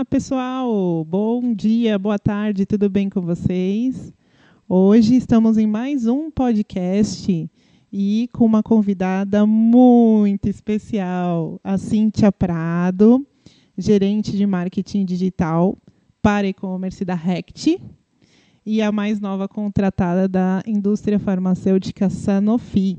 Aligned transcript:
Olá, 0.00 0.04
pessoal! 0.06 1.04
Bom 1.04 1.52
dia, 1.52 1.98
boa 1.98 2.18
tarde, 2.18 2.64
tudo 2.64 2.88
bem 2.88 3.10
com 3.10 3.20
vocês? 3.20 4.14
Hoje 4.66 5.14
estamos 5.14 5.58
em 5.58 5.66
mais 5.66 6.06
um 6.06 6.30
podcast 6.30 7.50
e 7.92 8.30
com 8.32 8.46
uma 8.46 8.62
convidada 8.62 9.44
muito 9.44 10.48
especial, 10.48 11.60
a 11.62 11.76
Cíntia 11.76 12.32
Prado, 12.32 13.26
gerente 13.76 14.34
de 14.34 14.46
marketing 14.46 15.04
digital 15.04 15.76
para 16.22 16.48
e-commerce 16.48 17.04
da 17.04 17.14
Rect 17.14 17.78
e 18.64 18.80
a 18.80 18.90
mais 18.90 19.20
nova 19.20 19.46
contratada 19.46 20.26
da 20.26 20.62
indústria 20.66 21.18
farmacêutica 21.18 22.08
Sanofi. 22.08 22.98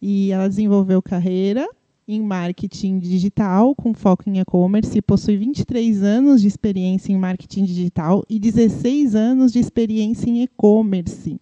E 0.00 0.32
ela 0.32 0.48
desenvolveu 0.48 1.02
carreira 1.02 1.68
em 2.06 2.20
marketing 2.20 2.98
digital, 2.98 3.74
com 3.74 3.94
foco 3.94 4.28
em 4.28 4.40
e-commerce, 4.40 5.00
possui 5.02 5.36
23 5.36 6.02
anos 6.02 6.40
de 6.40 6.48
experiência 6.48 7.12
em 7.12 7.18
marketing 7.18 7.64
digital 7.64 8.24
e 8.28 8.38
16 8.38 9.14
anos 9.14 9.52
de 9.52 9.58
experiência 9.58 10.28
em 10.28 10.42
e-commerce. 10.42 11.40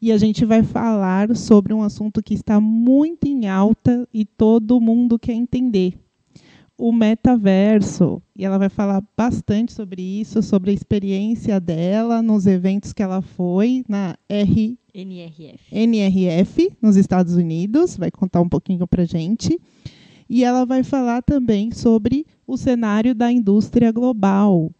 E 0.00 0.12
a 0.12 0.18
gente 0.18 0.44
vai 0.44 0.62
falar 0.62 1.34
sobre 1.36 1.74
um 1.74 1.82
assunto 1.82 2.22
que 2.22 2.34
está 2.34 2.60
muito 2.60 3.26
em 3.26 3.48
alta 3.48 4.08
e 4.14 4.24
todo 4.24 4.80
mundo 4.80 5.18
quer 5.18 5.32
entender, 5.32 5.94
o 6.78 6.92
metaverso. 6.92 8.22
E 8.36 8.44
ela 8.44 8.56
vai 8.56 8.68
falar 8.68 9.02
bastante 9.16 9.72
sobre 9.72 10.00
isso, 10.00 10.40
sobre 10.40 10.70
a 10.70 10.74
experiência 10.74 11.58
dela 11.58 12.22
nos 12.22 12.46
eventos 12.46 12.92
que 12.92 13.02
ela 13.02 13.20
foi 13.20 13.84
na 13.88 14.16
R... 14.28 14.78
NRF. 14.94 15.58
NRF, 15.72 16.72
nos 16.80 16.96
Estados 16.96 17.34
Unidos. 17.34 17.96
Vai 17.96 18.12
contar 18.12 18.40
um 18.40 18.48
pouquinho 18.48 18.86
para 18.86 19.04
gente. 19.04 19.60
E 20.30 20.44
ela 20.44 20.64
vai 20.64 20.84
falar 20.84 21.22
também 21.22 21.72
sobre 21.72 22.24
o 22.46 22.56
cenário 22.56 23.14
da 23.14 23.30
indústria 23.30 23.90
global. 23.90 24.70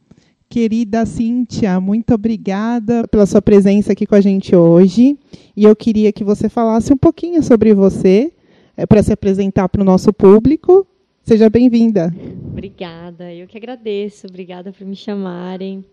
Querida 0.48 1.04
Cíntia, 1.04 1.78
muito 1.80 2.14
obrigada 2.14 3.06
pela 3.08 3.26
sua 3.26 3.42
presença 3.42 3.92
aqui 3.92 4.06
com 4.06 4.14
a 4.14 4.20
gente 4.20 4.54
hoje. 4.54 5.18
E 5.56 5.64
eu 5.64 5.74
queria 5.74 6.12
que 6.12 6.24
você 6.24 6.48
falasse 6.48 6.92
um 6.92 6.96
pouquinho 6.96 7.42
sobre 7.42 7.74
você, 7.74 8.32
é, 8.76 8.86
para 8.86 9.02
se 9.02 9.12
apresentar 9.12 9.68
para 9.68 9.82
o 9.82 9.84
nosso 9.84 10.12
público 10.12 10.86
Seja 11.28 11.50
bem-vinda. 11.50 12.10
Obrigada, 12.50 13.30
eu 13.34 13.46
que 13.46 13.58
agradeço, 13.58 14.26
obrigada 14.26 14.72
por 14.72 14.86
me 14.86 14.96
chamarem. 14.96 15.84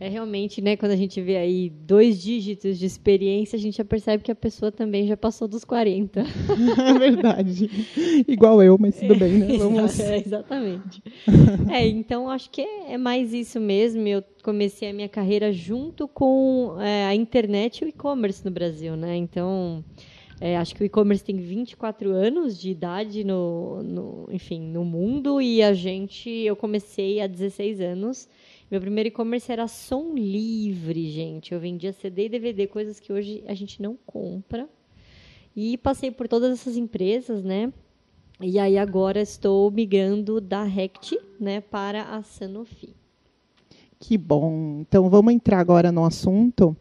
É 0.00 0.08
realmente, 0.08 0.60
né, 0.60 0.76
quando 0.76 0.90
a 0.90 0.96
gente 0.96 1.20
vê 1.20 1.36
aí 1.36 1.70
dois 1.70 2.20
dígitos 2.20 2.80
de 2.80 2.84
experiência, 2.84 3.56
a 3.56 3.60
gente 3.60 3.76
já 3.76 3.84
percebe 3.84 4.24
que 4.24 4.32
a 4.32 4.34
pessoa 4.34 4.72
também 4.72 5.06
já 5.06 5.16
passou 5.16 5.46
dos 5.46 5.64
40. 5.64 6.24
É 6.84 6.98
verdade. 6.98 7.70
Igual 8.26 8.60
eu, 8.60 8.76
mas 8.76 8.98
tudo 8.98 9.14
bem, 9.14 9.34
né? 9.34 9.54
Vamos... 9.56 10.00
É, 10.00 10.18
exatamente. 10.18 11.00
é, 11.70 11.86
então 11.86 12.28
acho 12.28 12.50
que 12.50 12.62
é, 12.62 12.94
é, 12.94 12.98
mais 12.98 13.32
isso 13.32 13.60
mesmo. 13.60 14.04
Eu 14.08 14.24
comecei 14.42 14.90
a 14.90 14.92
minha 14.92 15.08
carreira 15.08 15.52
junto 15.52 16.08
com 16.08 16.74
é, 16.80 17.06
a 17.06 17.14
internet 17.14 17.82
e 17.82 17.84
o 17.84 17.88
e-commerce 17.88 18.44
no 18.44 18.50
Brasil, 18.50 18.96
né? 18.96 19.14
Então, 19.14 19.84
é, 20.44 20.56
acho 20.56 20.74
que 20.74 20.82
o 20.82 20.84
e-commerce 20.84 21.22
tem 21.22 21.36
24 21.36 22.10
anos 22.10 22.58
de 22.58 22.68
idade 22.68 23.22
no, 23.22 23.80
no, 23.80 24.28
enfim, 24.28 24.60
no 24.60 24.84
mundo 24.84 25.40
e 25.40 25.62
a 25.62 25.72
gente, 25.72 26.28
eu 26.28 26.56
comecei 26.56 27.20
há 27.20 27.28
16 27.28 27.80
anos. 27.80 28.28
Meu 28.68 28.80
primeiro 28.80 29.06
e-commerce 29.06 29.52
era 29.52 29.68
som 29.68 30.14
livre, 30.16 31.08
gente. 31.12 31.54
Eu 31.54 31.60
vendia 31.60 31.92
CD 31.92 32.24
e 32.24 32.28
DVD, 32.28 32.66
coisas 32.66 32.98
que 32.98 33.12
hoje 33.12 33.44
a 33.46 33.54
gente 33.54 33.80
não 33.80 33.96
compra. 34.04 34.68
E 35.54 35.78
passei 35.78 36.10
por 36.10 36.26
todas 36.26 36.50
essas 36.50 36.76
empresas, 36.76 37.44
né? 37.44 37.72
E 38.40 38.58
aí 38.58 38.76
agora 38.76 39.20
estou 39.20 39.70
migrando 39.70 40.40
da 40.40 40.64
Rect, 40.64 41.16
né, 41.38 41.60
para 41.60 42.16
a 42.16 42.20
Sanofi. 42.24 42.96
Que 44.00 44.18
bom. 44.18 44.80
Então 44.80 45.08
vamos 45.08 45.32
entrar 45.32 45.60
agora 45.60 45.92
no 45.92 46.04
assunto. 46.04 46.76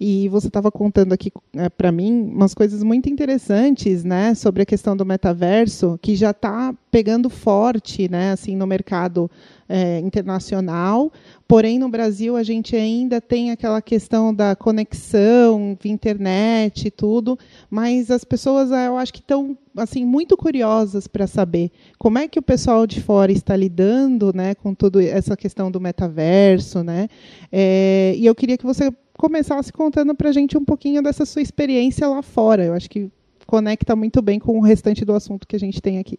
E 0.00 0.28
você 0.28 0.46
estava 0.46 0.70
contando 0.70 1.12
aqui 1.12 1.32
é, 1.54 1.68
para 1.68 1.90
mim 1.90 2.30
umas 2.32 2.54
coisas 2.54 2.82
muito 2.82 3.08
interessantes, 3.08 4.04
né, 4.04 4.34
sobre 4.34 4.62
a 4.62 4.66
questão 4.66 4.96
do 4.96 5.04
metaverso, 5.04 5.98
que 6.00 6.14
já 6.14 6.30
está 6.30 6.72
pegando 6.90 7.28
forte, 7.28 8.08
né, 8.08 8.32
assim, 8.32 8.54
no 8.54 8.66
mercado 8.66 9.30
é, 9.68 9.98
internacional. 9.98 11.12
Porém, 11.48 11.78
no 11.78 11.88
Brasil 11.88 12.36
a 12.36 12.42
gente 12.42 12.76
ainda 12.76 13.20
tem 13.20 13.50
aquela 13.50 13.82
questão 13.82 14.32
da 14.32 14.54
conexão 14.54 15.76
internet 15.84 16.86
e 16.86 16.90
tudo, 16.90 17.38
mas 17.68 18.10
as 18.10 18.22
pessoas, 18.22 18.70
eu 18.70 18.96
acho 18.96 19.12
que 19.12 19.20
estão 19.20 19.56
assim 19.76 20.04
muito 20.04 20.36
curiosas 20.36 21.06
para 21.06 21.26
saber 21.26 21.70
como 21.98 22.18
é 22.18 22.26
que 22.28 22.38
o 22.38 22.42
pessoal 22.42 22.86
de 22.86 23.00
fora 23.00 23.32
está 23.32 23.56
lidando, 23.56 24.32
né, 24.34 24.54
com 24.54 24.74
toda 24.74 25.02
essa 25.02 25.36
questão 25.36 25.70
do 25.70 25.80
metaverso, 25.80 26.84
né. 26.84 27.08
É, 27.50 28.14
e 28.16 28.26
eu 28.26 28.34
queria 28.34 28.56
que 28.56 28.64
você 28.64 28.92
começasse 29.18 29.70
contando 29.72 30.14
para 30.14 30.30
a 30.30 30.32
gente 30.32 30.56
um 30.56 30.64
pouquinho 30.64 31.02
dessa 31.02 31.26
sua 31.26 31.42
experiência 31.42 32.08
lá 32.08 32.22
fora. 32.22 32.64
Eu 32.64 32.72
acho 32.72 32.88
que 32.88 33.10
conecta 33.46 33.94
muito 33.96 34.22
bem 34.22 34.38
com 34.38 34.56
o 34.56 34.62
restante 34.62 35.04
do 35.04 35.12
assunto 35.12 35.46
que 35.46 35.56
a 35.56 35.58
gente 35.58 35.82
tem 35.82 35.98
aqui. 35.98 36.18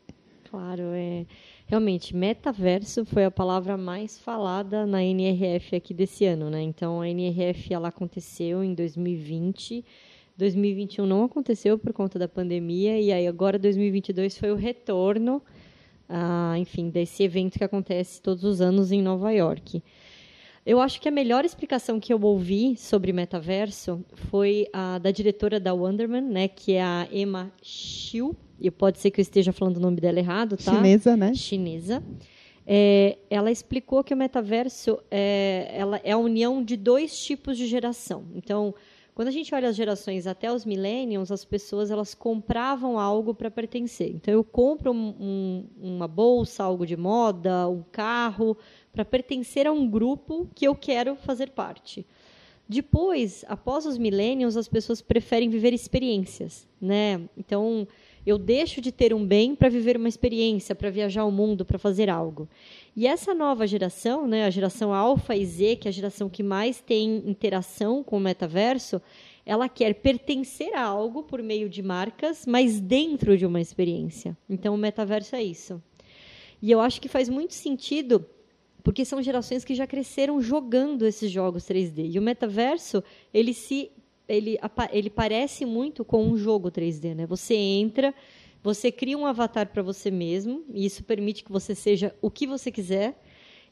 Claro, 0.50 0.84
é. 0.94 1.26
Realmente, 1.66 2.16
metaverso 2.16 3.06
foi 3.06 3.24
a 3.24 3.32
palavra 3.32 3.78
mais 3.78 4.20
falada 4.20 4.86
na 4.86 5.04
NRF 5.04 5.76
aqui 5.76 5.94
desse 5.94 6.26
ano, 6.26 6.50
né? 6.50 6.62
Então, 6.62 7.02
a 7.02 7.08
NRF 7.08 7.74
ela 7.74 7.88
aconteceu 7.88 8.64
em 8.64 8.74
2020. 8.74 9.86
2021 10.36 11.06
não 11.06 11.24
aconteceu 11.24 11.78
por 11.78 11.94
conta 11.94 12.18
da 12.18 12.28
pandemia 12.28 13.00
e 13.00 13.12
aí 13.12 13.28
agora 13.28 13.59
2022 13.59 14.38
foi 14.38 14.52
o 14.52 14.56
retorno, 14.56 15.42
ah, 16.08 16.56
enfim, 16.58 16.90
desse 16.90 17.24
evento 17.24 17.58
que 17.58 17.64
acontece 17.64 18.22
todos 18.22 18.44
os 18.44 18.62
anos 18.62 18.92
em 18.92 19.02
Nova 19.02 19.32
York. 19.32 19.84
Eu 20.66 20.80
acho 20.80 21.02
que 21.02 21.08
a 21.08 21.12
melhor 21.12 21.46
explicação 21.46 22.00
que 22.00 22.14
eu 22.14 22.22
ouvi 22.22 22.75
sobre 22.78 23.12
metaverso 23.14 24.03
foi 24.14 24.68
a 24.74 24.97
da 25.00 25.12
diretora 25.12 25.59
da 25.59 25.74
Wonderman, 25.74 26.22
né, 26.22 26.47
que 26.47 26.74
é 26.74 26.84
a 26.84 27.08
Emma 27.12 27.52
Xiu. 27.62 28.36
E 28.59 28.70
pode 28.70 29.00
ser 29.00 29.09
que 29.09 29.20
eu 29.20 29.24
esteja 29.24 29.53
falando 29.53 29.78
o 29.78 29.80
nome 29.80 30.02
dela 30.02 30.20
errado, 30.20 30.58
tá? 30.58 30.75
Chinesa, 30.75 31.16
né? 31.16 31.34
Chinesa. 31.34 32.03
É, 32.68 33.18
ela 33.30 33.50
explicou 33.50 34.03
que 34.03 34.14
o 34.14 34.18
metaverso 34.18 35.00
é, 35.09 35.72
ela 35.74 36.00
é 36.03 36.12
a 36.12 36.18
união 36.18 36.62
de 36.62 36.76
dois 36.76 37.18
tipos 37.18 37.58
de 37.58 37.66
geração. 37.66 38.26
Então, 38.36 38.76
quando 39.16 39.28
a 39.28 39.31
gente 39.31 39.53
olha 39.53 39.68
as 39.68 39.76
gerações 39.76 40.28
até 40.28 40.50
os 40.50 40.66
millennials, 40.66 41.31
as 41.31 41.44
pessoas 41.44 41.91
elas 41.91 42.14
compravam 42.14 43.00
algo 43.00 43.34
para 43.34 43.50
pertencer. 43.52 44.12
Então, 44.12 44.34
eu 44.34 44.44
compro 44.44 44.91
um, 44.91 45.16
um, 45.20 45.66
uma 45.81 46.08
bolsa, 46.08 46.64
algo 46.64 46.86
de 46.86 46.96
moda, 46.96 47.68
um 47.68 47.84
carro, 47.91 48.56
para 49.00 49.06
pertencer 49.06 49.66
a 49.66 49.72
um 49.72 49.90
grupo 49.90 50.50
que 50.54 50.68
eu 50.68 50.76
quero 50.76 51.16
fazer 51.16 51.52
parte. 51.52 52.06
Depois, 52.68 53.46
após 53.48 53.86
os 53.86 53.98
millennials, 53.98 54.58
as 54.58 54.68
pessoas 54.68 55.02
preferem 55.02 55.50
viver 55.50 55.74
experiências, 55.74 56.68
né? 56.82 57.22
Então, 57.38 57.88
eu 58.26 58.38
deixo 58.38 58.82
de 58.82 58.92
ter 58.92 59.14
um 59.14 59.26
bem 59.26 59.56
para 59.56 59.70
viver 59.70 59.96
uma 59.96 60.09
experiência, 60.09 60.76
para 60.76 60.90
viajar 60.90 61.24
o 61.24 61.32
mundo, 61.32 61.64
para 61.64 61.80
fazer 61.80 62.09
algo. 62.09 62.50
E 62.94 63.08
essa 63.08 63.34
nova 63.34 63.66
geração, 63.66 64.28
né, 64.28 64.44
a 64.44 64.50
geração 64.50 64.94
Alpha 64.94 65.34
e 65.34 65.46
Z, 65.46 65.78
que 65.78 65.88
é 65.88 65.90
a 65.90 65.94
geração 65.94 66.28
que 66.28 66.44
mais 66.44 66.82
tem 66.82 67.23
interação 67.26 68.03
com 68.03 68.18
o 68.18 68.20
metaverso, 68.20 69.02
ela 69.46 69.70
quer 69.70 69.94
pertencer 69.94 70.76
a 70.76 70.84
algo 70.84 71.23
por 71.23 71.41
meio 71.41 71.70
de 71.70 71.82
marcas, 71.82 72.46
mas 72.46 72.82
dentro 72.82 73.38
de 73.38 73.46
uma 73.46 73.62
experiência. 73.62 74.38
Então, 74.50 74.76
o 74.76 74.78
metaverso 74.78 75.38
é 75.38 75.41
isso. 75.41 75.82
E 76.62 76.70
eu 76.70 76.82
acho 76.82 77.00
que 77.00 77.08
faz 77.08 77.29
muito 77.29 77.53
sentido 77.53 78.26
porque 78.84 79.03
são 79.05 79.22
gerações 79.22 79.64
que 79.64 79.76
já 79.76 79.85
cresceram 79.85 80.41
jogando 80.41 81.05
esses 81.05 81.31
jogos 81.31 81.64
3D. 81.64 82.11
E 82.14 82.20
o 82.20 82.22
metaverso, 82.22 83.03
ele 83.34 83.53
se 83.53 83.91
ele, 84.28 84.59
ele 84.91 85.09
parece 85.09 85.66
muito 85.66 86.05
com 86.05 86.23
um 86.23 86.37
jogo 86.37 86.70
3D, 86.70 87.16
né? 87.16 87.26
Você 87.26 87.55
entra, 87.55 88.14
você 88.61 88.91
cria 88.91 89.17
um 89.17 89.26
avatar 89.26 89.67
para 89.67 89.81
você 89.81 90.11
mesmo, 90.11 90.64
e 90.72 90.85
isso 90.85 91.03
permite 91.03 91.43
que 91.43 91.52
você 91.52 91.73
seja 91.73 92.14
o 92.22 92.29
que 92.29 92.46
você 92.46 92.72
quiser, 92.72 93.20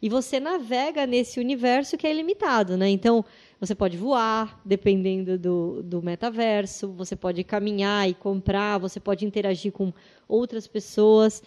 e 0.01 0.09
você 0.09 0.39
navega 0.39 1.07
nesse 1.07 1.39
universo 1.39 1.98
que 1.98 2.06
é 2.06 2.12
ilimitado, 2.12 2.77
né? 2.77 2.89
Então, 2.89 3.25
você 3.60 3.74
pode 3.74 3.98
voar, 3.98 4.62
dependendo 4.63 5.38
do, 5.38 5.81
do 5.83 6.01
metaverso, 6.01 6.92
você 6.92 7.15
pode 7.15 7.44
caminhar 7.44 8.07
e 8.10 8.13
comprar, 8.13 8.77
você 8.77 9.00
pode 9.00 9.25
interagir 9.25 9.71
com 9.71 9.92
outras 10.27 10.68
pessoas. 10.68 11.42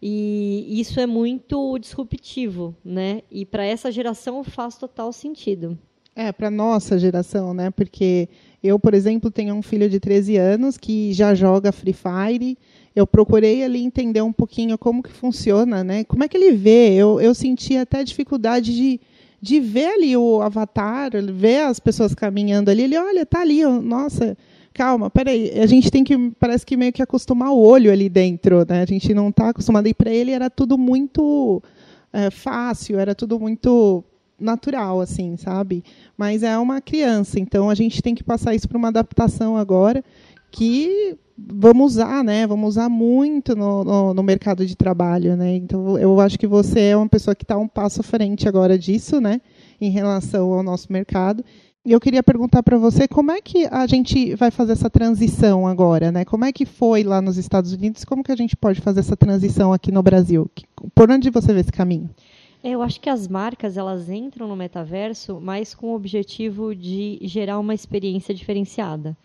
E 0.00 0.80
isso 0.80 1.00
é 1.00 1.06
muito 1.06 1.78
disruptivo, 1.78 2.74
né? 2.84 3.22
E 3.30 3.46
para 3.46 3.64
essa 3.64 3.90
geração 3.90 4.44
faz 4.44 4.76
total 4.76 5.12
sentido. 5.12 5.78
É, 6.14 6.32
para 6.32 6.50
nossa 6.50 6.98
geração, 6.98 7.52
né? 7.52 7.70
Porque 7.70 8.28
eu, 8.62 8.78
por 8.78 8.94
exemplo, 8.94 9.30
tenho 9.30 9.54
um 9.54 9.62
filho 9.62 9.88
de 9.88 10.00
13 10.00 10.36
anos 10.36 10.78
que 10.78 11.12
já 11.12 11.34
joga 11.34 11.72
Free 11.72 11.92
Fire. 11.92 12.58
Eu 12.94 13.06
procurei 13.06 13.62
ali 13.62 13.82
entender 13.82 14.22
um 14.22 14.32
pouquinho 14.32 14.78
como 14.78 15.02
que 15.02 15.12
funciona, 15.12 15.84
né? 15.84 16.04
Como 16.04 16.24
é 16.24 16.28
que 16.28 16.36
ele 16.36 16.52
vê? 16.52 16.94
Eu, 16.94 17.20
eu 17.20 17.34
senti 17.34 17.76
até 17.76 18.02
dificuldade 18.02 18.74
de, 18.74 19.00
de 19.42 19.60
ver 19.60 19.88
ali 19.88 20.16
o 20.16 20.40
avatar, 20.40 21.10
ver 21.32 21.64
as 21.64 21.78
pessoas 21.78 22.14
caminhando 22.14 22.70
ali. 22.70 22.84
Ele, 22.84 22.96
olha, 22.96 23.26
tá 23.26 23.40
ali, 23.42 23.62
nossa, 23.64 24.36
calma, 24.76 25.08
peraí, 25.08 25.58
a 25.58 25.64
gente 25.64 25.90
tem 25.90 26.04
que, 26.04 26.30
parece 26.38 26.66
que 26.66 26.76
meio 26.76 26.92
que 26.92 27.02
acostumar 27.02 27.50
o 27.50 27.58
olho 27.58 27.90
ali 27.90 28.10
dentro, 28.10 28.66
né? 28.68 28.82
A 28.82 28.86
gente 28.86 29.14
não 29.14 29.30
está 29.30 29.48
acostumado. 29.48 29.88
E 29.88 29.94
para 29.94 30.10
ele 30.10 30.32
era 30.32 30.50
tudo 30.50 30.76
muito 30.76 31.62
é, 32.12 32.30
fácil, 32.30 32.98
era 32.98 33.14
tudo 33.14 33.40
muito 33.40 34.04
natural, 34.38 35.00
assim, 35.00 35.34
sabe? 35.38 35.82
Mas 36.14 36.42
é 36.42 36.58
uma 36.58 36.82
criança, 36.82 37.40
então 37.40 37.70
a 37.70 37.74
gente 37.74 38.02
tem 38.02 38.14
que 38.14 38.22
passar 38.22 38.54
isso 38.54 38.68
para 38.68 38.76
uma 38.76 38.88
adaptação 38.88 39.56
agora 39.56 40.04
que 40.50 41.16
vamos 41.38 41.94
usar, 41.94 42.22
né? 42.22 42.46
Vamos 42.46 42.68
usar 42.68 42.90
muito 42.90 43.56
no, 43.56 43.82
no, 43.82 44.14
no, 44.14 44.22
mercado 44.22 44.66
de 44.66 44.76
trabalho, 44.76 45.36
né? 45.36 45.56
Então 45.56 45.98
eu 45.98 46.20
acho 46.20 46.38
que 46.38 46.46
você 46.46 46.80
é 46.80 46.96
uma 46.96 47.08
pessoa 47.08 47.34
que 47.34 47.44
está 47.44 47.56
um 47.56 47.68
passo 47.68 48.02
à 48.02 48.04
frente 48.04 48.46
agora 48.46 48.78
disso, 48.78 49.22
né? 49.22 49.40
Em 49.80 49.90
relação 49.90 50.52
ao 50.52 50.62
nosso 50.62 50.92
mercado. 50.92 51.42
E 51.86 51.92
eu 51.92 52.00
queria 52.00 52.20
perguntar 52.20 52.64
para 52.64 52.76
você 52.76 53.06
como 53.06 53.30
é 53.30 53.40
que 53.40 53.64
a 53.66 53.86
gente 53.86 54.34
vai 54.34 54.50
fazer 54.50 54.72
essa 54.72 54.90
transição 54.90 55.68
agora, 55.68 56.10
né? 56.10 56.24
Como 56.24 56.44
é 56.44 56.52
que 56.52 56.66
foi 56.66 57.04
lá 57.04 57.22
nos 57.22 57.36
Estados 57.36 57.72
Unidos? 57.72 58.04
Como 58.04 58.24
que 58.24 58.32
a 58.32 58.36
gente 58.36 58.56
pode 58.56 58.80
fazer 58.80 58.98
essa 58.98 59.16
transição 59.16 59.72
aqui 59.72 59.92
no 59.92 60.02
Brasil? 60.02 60.50
Por 60.92 61.08
onde 61.08 61.30
você 61.30 61.54
vê 61.54 61.60
esse 61.60 61.70
caminho? 61.70 62.10
É, 62.60 62.70
eu 62.70 62.82
acho 62.82 63.00
que 63.00 63.08
as 63.08 63.28
marcas 63.28 63.76
elas 63.76 64.10
entram 64.10 64.48
no 64.48 64.56
metaverso, 64.56 65.38
mas 65.40 65.76
com 65.76 65.92
o 65.92 65.94
objetivo 65.94 66.74
de 66.74 67.20
gerar 67.22 67.60
uma 67.60 67.72
experiência 67.72 68.34
diferenciada. 68.34 69.16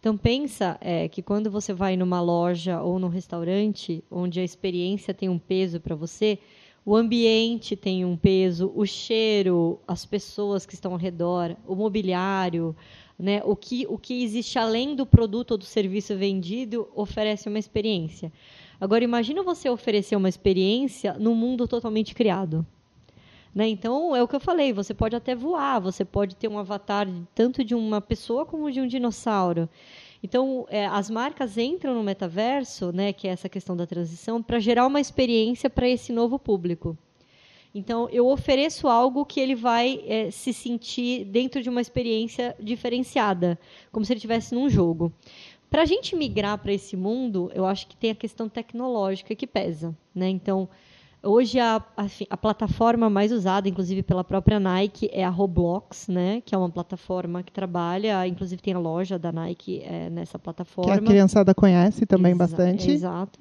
Então 0.00 0.16
pensa 0.16 0.78
é, 0.80 1.06
que 1.08 1.22
quando 1.22 1.48
você 1.48 1.72
vai 1.72 1.96
numa 1.96 2.20
loja 2.20 2.82
ou 2.82 2.98
num 2.98 3.06
restaurante 3.06 4.02
onde 4.10 4.40
a 4.40 4.44
experiência 4.44 5.14
tem 5.14 5.28
um 5.28 5.38
peso 5.38 5.78
para 5.78 5.94
você, 5.94 6.40
o 6.84 6.96
ambiente 6.96 7.76
tem 7.76 8.04
um 8.04 8.16
peso, 8.16 8.72
o 8.74 8.86
cheiro, 8.86 9.78
as 9.86 10.06
pessoas 10.06 10.64
que 10.64 10.74
estão 10.74 10.92
ao 10.92 10.98
redor, 10.98 11.56
o 11.66 11.74
mobiliário, 11.74 12.74
né, 13.18 13.42
o, 13.44 13.54
que, 13.54 13.86
o 13.88 13.98
que 13.98 14.22
existe 14.22 14.58
além 14.58 14.94
do 14.96 15.04
produto 15.04 15.52
ou 15.52 15.58
do 15.58 15.64
serviço 15.64 16.16
vendido 16.16 16.88
oferece 16.94 17.48
uma 17.48 17.58
experiência. 17.58 18.32
Agora 18.80 19.04
imagina 19.04 19.42
você 19.42 19.68
oferecer 19.68 20.16
uma 20.16 20.28
experiência 20.28 21.14
num 21.18 21.34
mundo 21.34 21.68
totalmente 21.68 22.14
criado. 22.14 22.66
Né? 23.54 23.68
Então, 23.68 24.14
é 24.16 24.22
o 24.22 24.28
que 24.28 24.36
eu 24.36 24.40
falei, 24.40 24.72
você 24.72 24.94
pode 24.94 25.14
até 25.14 25.34
voar, 25.34 25.80
você 25.80 26.04
pode 26.04 26.36
ter 26.36 26.48
um 26.48 26.58
avatar 26.58 27.06
tanto 27.34 27.62
de 27.62 27.74
uma 27.74 28.00
pessoa 28.00 28.46
como 28.46 28.70
de 28.70 28.80
um 28.80 28.86
dinossauro. 28.86 29.68
Então, 30.22 30.66
é, 30.68 30.86
as 30.86 31.08
marcas 31.08 31.56
entram 31.56 31.94
no 31.94 32.02
metaverso, 32.02 32.92
né, 32.92 33.12
que 33.12 33.26
é 33.26 33.30
essa 33.30 33.48
questão 33.48 33.76
da 33.76 33.86
transição, 33.86 34.42
para 34.42 34.58
gerar 34.58 34.86
uma 34.86 35.00
experiência 35.00 35.70
para 35.70 35.88
esse 35.88 36.12
novo 36.12 36.38
público. 36.38 36.96
Então, 37.74 38.08
eu 38.10 38.26
ofereço 38.26 38.88
algo 38.88 39.24
que 39.24 39.40
ele 39.40 39.54
vai 39.54 40.02
é, 40.06 40.30
se 40.30 40.52
sentir 40.52 41.24
dentro 41.24 41.62
de 41.62 41.70
uma 41.70 41.80
experiência 41.80 42.54
diferenciada, 42.60 43.58
como 43.92 44.04
se 44.04 44.12
ele 44.12 44.18
estivesse 44.18 44.54
num 44.54 44.68
jogo. 44.68 45.12
Para 45.70 45.82
a 45.82 45.86
gente 45.86 46.16
migrar 46.16 46.58
para 46.58 46.72
esse 46.72 46.96
mundo, 46.96 47.50
eu 47.54 47.64
acho 47.64 47.86
que 47.86 47.96
tem 47.96 48.10
a 48.10 48.14
questão 48.14 48.48
tecnológica 48.48 49.36
que 49.36 49.46
pesa. 49.46 49.96
Né? 50.12 50.28
Então, 50.28 50.68
Hoje 51.22 51.58
a, 51.58 51.76
a, 51.96 52.06
a, 52.30 52.36
plataforma 52.36 53.10
mais 53.10 53.30
usada, 53.30 53.68
inclusive 53.68 54.02
pela 54.02 54.24
própria 54.24 54.58
Nike, 54.58 55.10
é 55.12 55.22
a 55.22 55.28
Roblox, 55.28 56.08
né? 56.08 56.40
Que 56.44 56.54
é 56.54 56.58
uma 56.58 56.70
plataforma 56.70 57.42
que 57.42 57.52
trabalha, 57.52 58.26
inclusive 58.26 58.62
tem 58.62 58.72
a 58.72 58.78
loja 58.78 59.18
da 59.18 59.30
Nike 59.30 59.82
é, 59.84 60.08
nessa 60.08 60.38
plataforma. 60.38 60.92
Que 60.92 60.98
a 60.98 61.02
criançada 61.02 61.54
conhece 61.54 62.06
também 62.06 62.32
Exa 62.32 62.38
bastante. 62.38 62.90
Exato. 62.90 63.38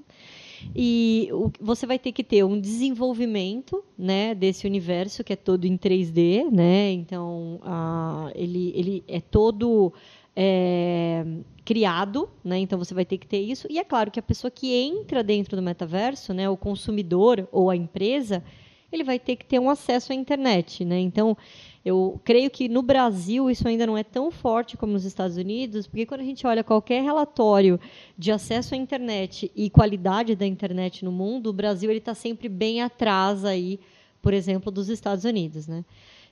E 0.75 1.29
o, 1.31 1.49
você 1.61 1.85
vai 1.85 1.97
ter 1.97 2.11
que 2.11 2.21
ter 2.21 2.43
um 2.43 2.59
desenvolvimento, 2.59 3.81
né, 3.97 4.35
desse 4.35 4.67
universo 4.67 5.23
que 5.23 5.31
é 5.31 5.35
todo 5.37 5.63
em 5.65 5.77
3D, 5.77 6.51
né? 6.51 6.91
Então, 6.91 7.61
a, 7.63 8.29
ele, 8.35 8.73
ele 8.75 9.03
é 9.07 9.21
todo 9.21 9.93
é, 10.41 11.25
criado, 11.65 12.29
né? 12.41 12.59
Então 12.59 12.79
você 12.79 12.93
vai 12.93 13.03
ter 13.03 13.17
que 13.17 13.27
ter 13.27 13.41
isso. 13.41 13.67
E 13.69 13.77
é 13.77 13.83
claro 13.83 14.09
que 14.09 14.19
a 14.21 14.23
pessoa 14.23 14.49
que 14.49 14.73
entra 14.73 15.21
dentro 15.21 15.57
do 15.57 15.61
metaverso, 15.61 16.33
né, 16.33 16.49
o 16.49 16.55
consumidor 16.55 17.45
ou 17.51 17.69
a 17.69 17.75
empresa, 17.75 18.41
ele 18.89 19.03
vai 19.03 19.19
ter 19.19 19.35
que 19.35 19.45
ter 19.45 19.59
um 19.59 19.69
acesso 19.69 20.13
à 20.13 20.15
internet, 20.15 20.85
né? 20.85 20.97
Então, 20.97 21.35
eu 21.83 22.21
creio 22.23 22.49
que 22.49 22.69
no 22.69 22.81
Brasil 22.81 23.51
isso 23.51 23.67
ainda 23.67 23.85
não 23.85 23.97
é 23.97 24.03
tão 24.03 24.31
forte 24.31 24.77
como 24.77 24.93
nos 24.93 25.03
Estados 25.03 25.35
Unidos, 25.35 25.87
porque 25.87 26.05
quando 26.05 26.21
a 26.21 26.25
gente 26.25 26.47
olha 26.47 26.63
qualquer 26.63 27.03
relatório 27.03 27.77
de 28.17 28.31
acesso 28.31 28.73
à 28.73 28.77
internet 28.77 29.51
e 29.53 29.69
qualidade 29.69 30.37
da 30.37 30.45
internet 30.45 31.03
no 31.03 31.11
mundo, 31.11 31.47
o 31.47 31.53
Brasil 31.53 31.89
ele 31.89 31.99
está 31.99 32.13
sempre 32.13 32.47
bem 32.47 32.81
atrás 32.81 33.43
aí, 33.43 33.77
por 34.21 34.33
exemplo, 34.33 34.71
dos 34.71 34.87
Estados 34.87 35.25
Unidos, 35.25 35.67
né? 35.67 35.83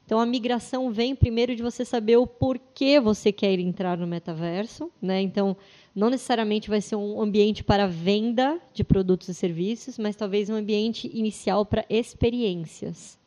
Então, 0.07 0.21
a 0.21 0.25
migração 0.25 0.89
vem 0.89 1.13
primeiro 1.13 1.53
de 1.53 1.61
você 1.61 1.83
saber 1.83 2.15
o 2.15 2.25
porquê 2.25 2.97
você 2.97 3.29
quer 3.29 3.59
entrar 3.59 3.97
no 3.97 4.07
metaverso. 4.07 4.89
Né? 5.01 5.21
Então, 5.21 5.57
não 5.93 6.09
necessariamente 6.09 6.69
vai 6.69 6.79
ser 6.79 6.95
um 6.95 7.21
ambiente 7.21 7.61
para 7.61 7.87
venda 7.87 8.57
de 8.73 8.85
produtos 8.85 9.27
e 9.27 9.33
serviços, 9.33 9.97
mas 9.97 10.15
talvez 10.15 10.49
um 10.49 10.55
ambiente 10.55 11.11
inicial 11.13 11.65
para 11.65 11.85
experiências. 11.89 13.19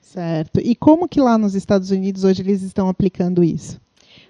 Certo. 0.00 0.58
E 0.58 0.74
como 0.74 1.06
que 1.06 1.20
lá 1.20 1.36
nos 1.36 1.54
Estados 1.54 1.90
Unidos 1.90 2.24
hoje 2.24 2.40
eles 2.40 2.62
estão 2.62 2.88
aplicando 2.88 3.44
isso? 3.44 3.78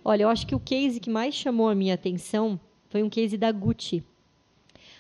Olha, 0.05 0.25
eu 0.25 0.29
acho 0.29 0.45
que 0.45 0.57
o 0.57 0.61
case 0.61 0.99
que 0.99 1.09
mais 1.09 1.37
chamou 1.37 1.69
a 1.69 1.75
minha 1.75 1.95
atenção 1.95 2.59
foi 2.89 3.05
um 3.05 3.09
case 3.09 3.37
da 3.37 3.53
Gucci. 3.53 4.03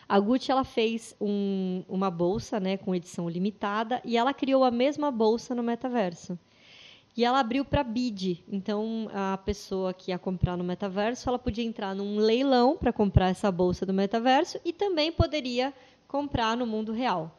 A 0.09 0.21
Gucci 0.21 0.53
ela 0.53 0.62
fez 0.62 1.17
um, 1.21 1.83
uma 1.88 2.12
bolsa 2.12 2.61
né, 2.61 2.77
com 2.77 2.94
edição 2.94 3.29
limitada 3.29 4.00
e 4.05 4.17
ela 4.17 4.33
criou 4.33 4.62
a 4.62 4.71
mesma 4.71 5.11
bolsa 5.11 5.53
no 5.53 5.65
metaverso. 5.65 6.38
E 7.16 7.24
ela 7.24 7.40
abriu 7.40 7.64
para 7.64 7.82
bid. 7.82 8.44
Então, 8.46 9.08
a 9.12 9.38
pessoa 9.38 9.94
que 9.94 10.10
ia 10.10 10.18
comprar 10.18 10.56
no 10.56 10.62
metaverso, 10.62 11.28
ela 11.28 11.38
podia 11.38 11.64
entrar 11.64 11.94
num 11.94 12.18
leilão 12.18 12.76
para 12.76 12.92
comprar 12.92 13.30
essa 13.30 13.50
bolsa 13.50 13.86
do 13.86 13.94
metaverso 13.94 14.60
e 14.62 14.72
também 14.72 15.10
poderia 15.10 15.72
comprar 16.06 16.56
no 16.56 16.66
mundo 16.66 16.92
real. 16.92 17.38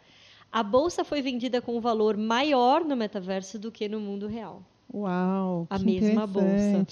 A 0.52 0.64
bolsa 0.64 1.04
foi 1.04 1.22
vendida 1.22 1.62
com 1.62 1.78
um 1.78 1.80
valor 1.80 2.18
maior 2.18 2.84
no 2.84 2.96
metaverso 2.96 3.60
do 3.60 3.72
que 3.72 3.88
no 3.88 4.00
mundo 4.00 4.26
real. 4.26 4.64
Uau! 4.92 5.68
A 5.70 5.78
mesma 5.78 6.26
bolsa. 6.26 6.88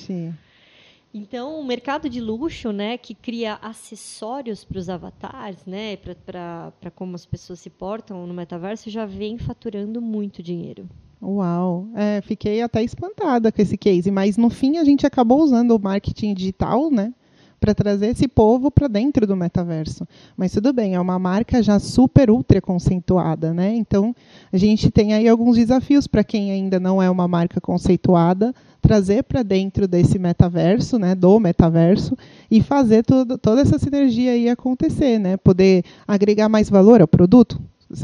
Então, 1.12 1.60
o 1.60 1.63
mercado 1.63 2.10
de 2.10 2.20
luxo, 2.20 2.72
né, 2.72 2.98
que 2.98 3.15
cria 3.15 3.58
acessórios 3.62 4.65
para 4.65 4.77
os 4.77 4.89
avatares, 4.89 5.65
né, 5.65 5.96
para 5.96 6.92
como 6.94 7.15
as 7.15 7.25
pessoas 7.25 7.62
se 7.62 7.70
portam 7.70 8.27
no 8.27 8.34
metaverso, 8.34 8.89
já 8.89 9.06
vem 9.06 9.38
faturando 9.38 10.01
muito 10.01 10.44
dinheiro. 10.44 10.88
Uau, 11.25 11.88
é, 11.96 12.22
fiquei 12.22 12.62
até 12.62 12.84
espantada 12.84 13.51
com 13.51 13.60
esse 13.60 13.75
case, 13.75 14.12
mas 14.12 14.38
no 14.38 14.50
fim 14.50 14.77
a 14.77 14.84
gente 14.84 15.08
acabou 15.08 15.41
usando 15.41 15.72
o 15.72 15.79
marketing 15.79 16.36
digital, 16.36 16.91
né, 16.91 17.12
para 17.60 17.74
trazer 17.74 18.08
esse 18.08 18.27
povo 18.27 18.70
para 18.70 18.88
dentro 18.88 19.25
do 19.25 19.36
metaverso. 19.36 20.08
Mas 20.38 20.51
tudo 20.51 20.72
bem, 20.72 20.94
é 20.94 21.00
uma 21.00 21.17
marca 21.17 21.63
já 21.63 21.79
super 21.79 22.29
ultra 22.29 22.62
conceituada, 22.62 23.55
né? 23.55 23.74
Então 23.75 24.15
a 24.53 24.58
gente 24.58 24.91
tem 24.91 25.15
aí 25.15 25.27
alguns 25.27 25.58
desafios 25.58 26.05
para 26.05 26.24
quem 26.24 26.51
ainda 26.51 26.79
não 26.79 27.01
é 27.01 27.10
uma 27.10 27.27
marca 27.27 27.60
conceituada, 27.60 28.53
trazer 28.79 29.24
para 29.24 29.41
dentro 29.41 29.88
desse 29.88 30.20
metaverso, 30.20 31.00
né, 31.00 31.15
do 31.15 31.39
metaverso 31.39 32.15
e 32.51 32.62
fazer 32.62 33.03
tudo, 33.03 33.36
toda 33.36 33.62
essa 33.62 33.79
sinergia 33.79 34.34
aí 34.34 34.48
acontecer, 34.48 35.17
né? 35.17 35.38
Poder 35.38 35.84
agregar 36.08 36.48
mais 36.48 36.70
valor 36.70 37.01
ao 37.01 37.08
produto, 37.08 37.60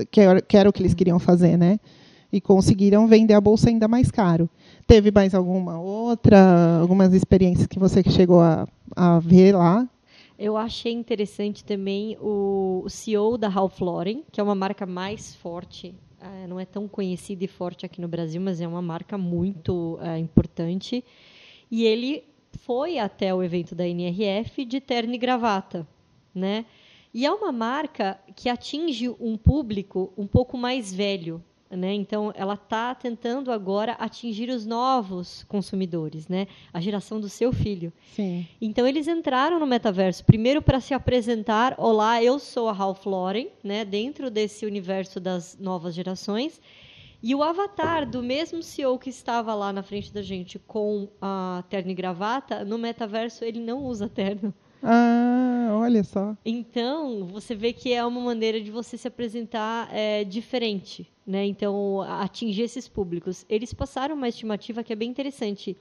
que 0.09 0.21
era, 0.21 0.41
que 0.41 0.57
era 0.57 0.67
o 0.67 0.73
que 0.73 0.81
eles 0.81 0.95
queriam 0.95 1.19
fazer, 1.19 1.55
né? 1.55 1.79
E 2.31 2.39
conseguiram 2.39 3.07
vender 3.07 3.33
a 3.33 3.41
bolsa 3.41 3.69
ainda 3.69 3.88
mais 3.88 4.09
caro. 4.09 4.50
Teve 4.88 5.11
mais 5.11 5.35
alguma 5.35 5.79
outra, 5.79 6.79
algumas 6.79 7.13
experiências 7.13 7.67
que 7.67 7.79
você 7.79 8.01
chegou 8.03 8.41
a, 8.41 8.67
a 8.95 9.19
ver 9.19 9.55
lá? 9.55 9.88
Eu 10.39 10.57
achei 10.57 10.91
interessante 10.91 11.63
também 11.63 12.17
o, 12.19 12.85
CEO 12.88 13.38
da 13.38 13.47
Ralph 13.47 13.79
Lauren, 13.79 14.23
que 14.31 14.41
é 14.41 14.43
uma 14.43 14.55
marca 14.55 14.88
mais 14.88 15.35
forte, 15.35 15.93
é, 16.19 16.47
não 16.47 16.59
é 16.59 16.65
tão 16.65 16.88
conhecida 16.88 17.43
e 17.43 17.47
forte 17.47 17.85
aqui 17.85 18.01
no 18.01 18.07
Brasil, 18.07 18.41
mas 18.41 18.59
é 18.59 18.67
uma 18.67 18.81
marca 18.81 19.17
muito 19.17 20.00
é, 20.01 20.17
importante. 20.17 21.03
E 21.69 21.83
ele 21.83 22.23
foi 22.63 22.97
até 22.97 23.33
o 23.33 23.43
evento 23.43 23.75
da 23.75 23.88
NRF 23.88 24.65
de 24.65 24.81
terno 24.81 25.13
e 25.13 25.17
gravata, 25.17 25.88
né? 26.33 26.65
E 27.13 27.25
é 27.25 27.31
uma 27.31 27.51
marca 27.51 28.19
que 28.35 28.50
atinge 28.50 29.09
um 29.19 29.38
público 29.38 30.13
um 30.17 30.25
pouco 30.25 30.57
mais 30.57 30.93
velho, 30.93 31.43
né? 31.71 31.93
Então, 31.93 32.33
ela 32.35 32.55
está 32.55 32.93
tentando 32.93 33.51
agora 33.51 33.93
atingir 33.93 34.49
os 34.49 34.65
novos 34.65 35.43
consumidores, 35.45 36.27
né? 36.27 36.47
a 36.73 36.79
geração 36.79 37.19
do 37.19 37.29
seu 37.29 37.51
filho. 37.51 37.91
Sim. 38.15 38.47
Então, 38.61 38.87
eles 38.87 39.07
entraram 39.07 39.59
no 39.59 39.65
metaverso, 39.65 40.23
primeiro 40.25 40.61
para 40.61 40.79
se 40.79 40.93
apresentar: 40.93 41.75
Olá, 41.77 42.21
eu 42.23 42.39
sou 42.39 42.69
a 42.69 42.73
Ralph 42.73 43.05
Lauren, 43.05 43.47
né? 43.63 43.85
dentro 43.85 44.29
desse 44.29 44.65
universo 44.65 45.19
das 45.19 45.57
novas 45.59 45.93
gerações. 45.93 46.59
E 47.23 47.35
o 47.35 47.43
avatar 47.43 48.09
do 48.09 48.23
mesmo 48.23 48.63
CEO 48.63 48.97
que 48.97 49.09
estava 49.09 49.53
lá 49.53 49.71
na 49.71 49.83
frente 49.83 50.11
da 50.11 50.23
gente 50.23 50.57
com 50.57 51.07
a 51.21 51.63
terno 51.69 51.91
e 51.91 51.93
gravata, 51.93 52.65
no 52.65 52.79
metaverso 52.79 53.45
ele 53.45 53.59
não 53.59 53.83
usa 53.83 54.09
terno. 54.09 54.51
Ah, 54.81 55.61
olha 55.81 56.03
só. 56.03 56.35
Então, 56.45 57.25
você 57.25 57.53
vê 57.53 57.73
que 57.73 57.93
é 57.93 58.05
uma 58.05 58.21
maneira 58.21 58.61
de 58.61 58.71
você 58.71 58.97
se 58.97 59.07
apresentar 59.07 59.89
é, 59.93 60.23
diferente, 60.23 61.11
né? 61.25 61.45
Então, 61.45 62.01
atingir 62.01 62.63
esses 62.63 62.88
públicos. 62.88 63.45
Eles 63.50 63.73
passaram 63.73 64.15
uma 64.15 64.27
estimativa 64.27 64.83
que 64.83 64.93
é 64.93 64.95
bem 64.95 65.09
interessante. 65.09 65.75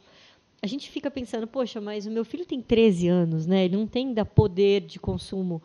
A 0.62 0.66
gente 0.66 0.90
fica 0.90 1.10
pensando, 1.10 1.46
poxa, 1.46 1.80
mas 1.80 2.06
o 2.06 2.10
meu 2.10 2.24
filho 2.24 2.44
tem 2.44 2.60
13 2.60 3.08
anos, 3.08 3.46
né? 3.46 3.64
Ele 3.64 3.76
não 3.76 3.86
tem 3.86 4.08
ainda 4.08 4.24
poder 4.24 4.82
de 4.82 4.98
consumo. 4.98 5.62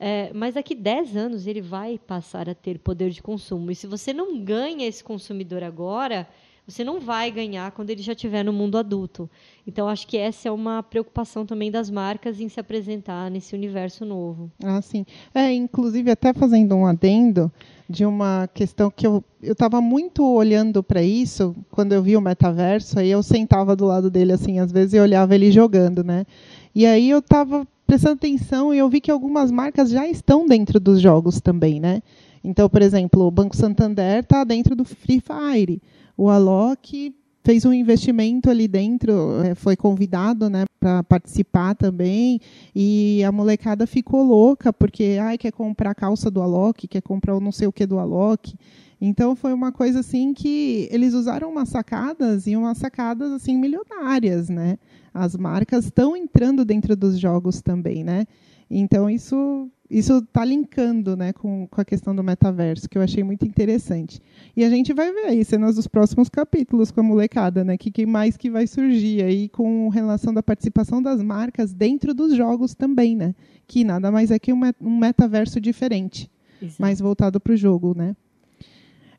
É, 0.00 0.32
mas 0.32 0.54
daqui 0.54 0.74
10 0.74 1.16
anos 1.16 1.46
ele 1.46 1.60
vai 1.60 1.98
passar 1.98 2.48
a 2.48 2.54
ter 2.54 2.78
poder 2.78 3.10
de 3.10 3.20
consumo. 3.20 3.70
E 3.70 3.74
se 3.74 3.86
você 3.86 4.12
não 4.12 4.42
ganha 4.42 4.86
esse 4.86 5.02
consumidor 5.02 5.62
agora, 5.62 6.26
você 6.68 6.84
não 6.84 7.00
vai 7.00 7.30
ganhar 7.30 7.72
quando 7.72 7.88
ele 7.88 8.02
já 8.02 8.12
estiver 8.12 8.44
no 8.44 8.52
mundo 8.52 8.76
adulto. 8.76 9.28
Então, 9.66 9.88
acho 9.88 10.06
que 10.06 10.18
essa 10.18 10.48
é 10.48 10.52
uma 10.52 10.82
preocupação 10.82 11.46
também 11.46 11.70
das 11.70 11.88
marcas 11.88 12.38
em 12.40 12.48
se 12.48 12.60
apresentar 12.60 13.30
nesse 13.30 13.54
universo 13.54 14.04
novo. 14.04 14.50
Ah, 14.62 14.82
sim. 14.82 15.06
É, 15.34 15.50
inclusive, 15.52 16.10
até 16.10 16.34
fazendo 16.34 16.74
um 16.74 16.86
adendo 16.86 17.50
de 17.88 18.04
uma 18.04 18.46
questão 18.52 18.90
que 18.90 19.06
eu 19.06 19.24
estava 19.42 19.80
muito 19.80 20.22
olhando 20.22 20.82
para 20.82 21.02
isso 21.02 21.56
quando 21.70 21.94
eu 21.94 22.02
vi 22.02 22.18
o 22.18 22.20
metaverso, 22.20 22.98
aí 22.98 23.10
eu 23.10 23.22
sentava 23.22 23.74
do 23.74 23.86
lado 23.86 24.10
dele, 24.10 24.32
assim, 24.32 24.58
às 24.58 24.70
vezes, 24.70 24.92
e 24.92 25.00
olhava 25.00 25.34
ele 25.34 25.50
jogando, 25.50 26.04
né? 26.04 26.26
E 26.74 26.84
aí 26.84 27.08
eu 27.08 27.20
estava 27.20 27.66
prestando 27.86 28.16
atenção 28.16 28.74
e 28.74 28.78
eu 28.78 28.90
vi 28.90 29.00
que 29.00 29.10
algumas 29.10 29.50
marcas 29.50 29.88
já 29.88 30.06
estão 30.06 30.46
dentro 30.46 30.78
dos 30.78 31.00
jogos 31.00 31.40
também, 31.40 31.80
né? 31.80 32.02
Então, 32.44 32.68
por 32.68 32.82
exemplo, 32.82 33.26
o 33.26 33.30
Banco 33.30 33.56
Santander 33.56 34.20
está 34.20 34.44
dentro 34.44 34.76
do 34.76 34.84
Free 34.84 35.22
Fire 35.22 35.80
o 36.18 36.28
Alok 36.28 37.14
fez 37.44 37.64
um 37.64 37.72
investimento 37.72 38.50
ali 38.50 38.66
dentro, 38.66 39.40
é, 39.42 39.54
foi 39.54 39.76
convidado 39.76 40.50
né, 40.50 40.64
para 40.78 41.02
participar 41.04 41.74
também, 41.74 42.40
e 42.74 43.22
a 43.24 43.30
molecada 43.30 43.86
ficou 43.86 44.22
louca, 44.22 44.72
porque 44.72 45.16
ai, 45.22 45.38
quer 45.38 45.52
comprar 45.52 45.92
a 45.92 45.94
calça 45.94 46.30
do 46.30 46.42
Alok, 46.42 46.88
quer 46.88 47.00
comprar 47.00 47.36
o 47.36 47.40
não 47.40 47.52
sei 47.52 47.68
o 47.68 47.72
que 47.72 47.86
do 47.86 47.98
Alok. 47.98 48.54
Então 49.00 49.36
foi 49.36 49.52
uma 49.52 49.70
coisa 49.70 50.00
assim 50.00 50.34
que 50.34 50.88
eles 50.90 51.14
usaram 51.14 51.48
umas 51.48 51.68
sacadas 51.68 52.48
e 52.48 52.56
umas 52.56 52.78
sacadas 52.78 53.30
assim 53.30 53.56
milionárias, 53.56 54.48
né? 54.48 54.76
As 55.14 55.36
marcas 55.36 55.84
estão 55.84 56.16
entrando 56.16 56.64
dentro 56.64 56.96
dos 56.96 57.18
jogos 57.18 57.62
também, 57.62 58.02
né? 58.02 58.26
Então 58.68 59.08
isso 59.08 59.70
isso 59.90 60.18
está 60.18 60.44
linkando 60.44 61.16
né, 61.16 61.32
com, 61.32 61.66
com 61.66 61.80
a 61.80 61.84
questão 61.84 62.14
do 62.14 62.22
metaverso, 62.22 62.88
que 62.88 62.98
eu 62.98 63.02
achei 63.02 63.24
muito 63.24 63.46
interessante. 63.46 64.20
E 64.54 64.62
a 64.62 64.68
gente 64.68 64.92
vai 64.92 65.10
ver 65.12 65.26
aí 65.26 65.44
cenas 65.44 65.76
dos 65.76 65.86
próximos 65.86 66.28
capítulos 66.28 66.90
com 66.90 67.00
a 67.00 67.02
molecada, 67.02 67.64
né? 67.64 67.78
Que, 67.78 67.90
que 67.90 68.04
mais 68.04 68.36
que 68.36 68.50
vai 68.50 68.66
surgir 68.66 69.22
aí 69.22 69.48
com 69.48 69.88
relação 69.88 70.34
da 70.34 70.42
participação 70.42 71.00
das 71.00 71.22
marcas 71.22 71.72
dentro 71.72 72.12
dos 72.12 72.34
jogos 72.34 72.74
também, 72.74 73.16
né? 73.16 73.34
Que 73.66 73.82
nada 73.82 74.10
mais 74.10 74.30
é 74.30 74.38
que 74.38 74.52
um, 74.52 74.60
um 74.80 74.98
metaverso 74.98 75.58
diferente, 75.58 76.30
Exato. 76.60 76.82
mais 76.82 77.00
voltado 77.00 77.40
para 77.40 77.54
o 77.54 77.56
jogo, 77.56 77.94
né? 77.96 78.14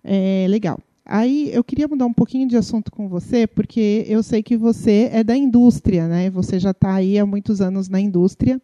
É, 0.04 0.46
legal. 0.48 0.80
Aí 1.04 1.50
eu 1.52 1.64
queria 1.64 1.88
mudar 1.88 2.06
um 2.06 2.14
pouquinho 2.14 2.48
de 2.48 2.56
assunto 2.56 2.92
com 2.92 3.10
você, 3.10 3.48
porque 3.48 4.06
eu 4.08 4.22
sei 4.22 4.44
que 4.44 4.56
você 4.56 5.10
é 5.12 5.24
da 5.24 5.36
indústria, 5.36 6.08
né? 6.08 6.30
Você 6.30 6.60
já 6.60 6.70
está 6.70 6.94
aí 6.94 7.18
há 7.18 7.26
muitos 7.26 7.60
anos 7.60 7.90
na 7.90 8.00
indústria. 8.00 8.62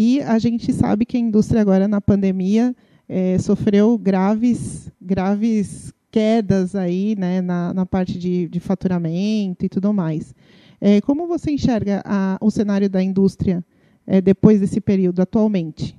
E 0.00 0.20
a 0.20 0.38
gente 0.38 0.72
sabe 0.72 1.04
que 1.04 1.16
a 1.16 1.20
indústria 1.20 1.60
agora 1.60 1.88
na 1.88 2.00
pandemia 2.00 2.72
é, 3.08 3.36
sofreu 3.36 3.98
graves, 3.98 4.92
graves 5.02 5.92
quedas 6.08 6.76
aí, 6.76 7.16
né, 7.18 7.40
na, 7.40 7.74
na 7.74 7.84
parte 7.84 8.16
de, 8.16 8.46
de 8.46 8.60
faturamento 8.60 9.66
e 9.66 9.68
tudo 9.68 9.92
mais. 9.92 10.32
É, 10.80 11.00
como 11.00 11.26
você 11.26 11.50
enxerga 11.50 12.00
a, 12.04 12.38
o 12.40 12.48
cenário 12.48 12.88
da 12.88 13.02
indústria 13.02 13.64
é, 14.06 14.20
depois 14.20 14.60
desse 14.60 14.80
período 14.80 15.20
atualmente? 15.20 15.98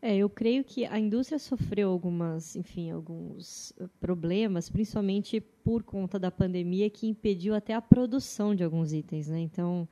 É, 0.00 0.16
eu 0.16 0.30
creio 0.30 0.62
que 0.62 0.86
a 0.86 0.96
indústria 0.96 1.40
sofreu 1.40 1.90
algumas, 1.90 2.54
enfim, 2.54 2.92
alguns 2.92 3.72
problemas, 3.98 4.70
principalmente 4.70 5.40
por 5.40 5.82
conta 5.82 6.16
da 6.16 6.30
pandemia, 6.30 6.88
que 6.88 7.08
impediu 7.08 7.56
até 7.56 7.74
a 7.74 7.82
produção 7.82 8.54
de 8.54 8.62
alguns 8.62 8.92
itens, 8.92 9.26
né? 9.26 9.40
Então, 9.40 9.88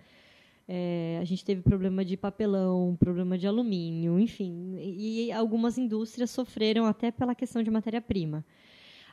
é, 0.67 1.19
a 1.21 1.25
gente 1.25 1.45
teve 1.45 1.63
problema 1.63 2.05
de 2.05 2.17
papelão, 2.17 2.97
problema 2.97 3.37
de 3.37 3.47
alumínio, 3.47 4.19
enfim. 4.19 4.77
E, 4.79 5.31
algumas 5.33 5.77
indústrias 5.77 6.31
sofreram 6.31 6.87
até 6.87 7.11
pela 7.11 7.35
questão 7.35 7.63
de 7.63 7.71
matéria-prima. 7.71 8.45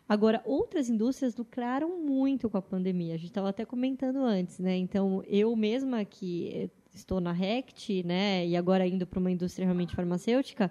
Agora, 0.07 0.41
outras 0.45 0.89
indústrias 0.89 1.35
lucraram 1.35 1.99
muito 1.99 2.49
com 2.49 2.57
a 2.57 2.61
pandemia. 2.61 3.13
A 3.13 3.17
gente 3.17 3.29
estava 3.29 3.49
até 3.49 3.65
comentando 3.65 4.17
antes, 4.17 4.59
né? 4.59 4.75
Então, 4.77 5.23
eu 5.27 5.55
mesma 5.55 6.03
que 6.05 6.69
estou 6.93 7.21
na 7.21 7.31
Rect, 7.31 8.03
né, 8.03 8.45
e 8.45 8.57
agora 8.57 8.85
indo 8.85 9.07
para 9.07 9.19
uma 9.19 9.31
indústria 9.31 9.65
realmente 9.65 9.95
farmacêutica, 9.95 10.69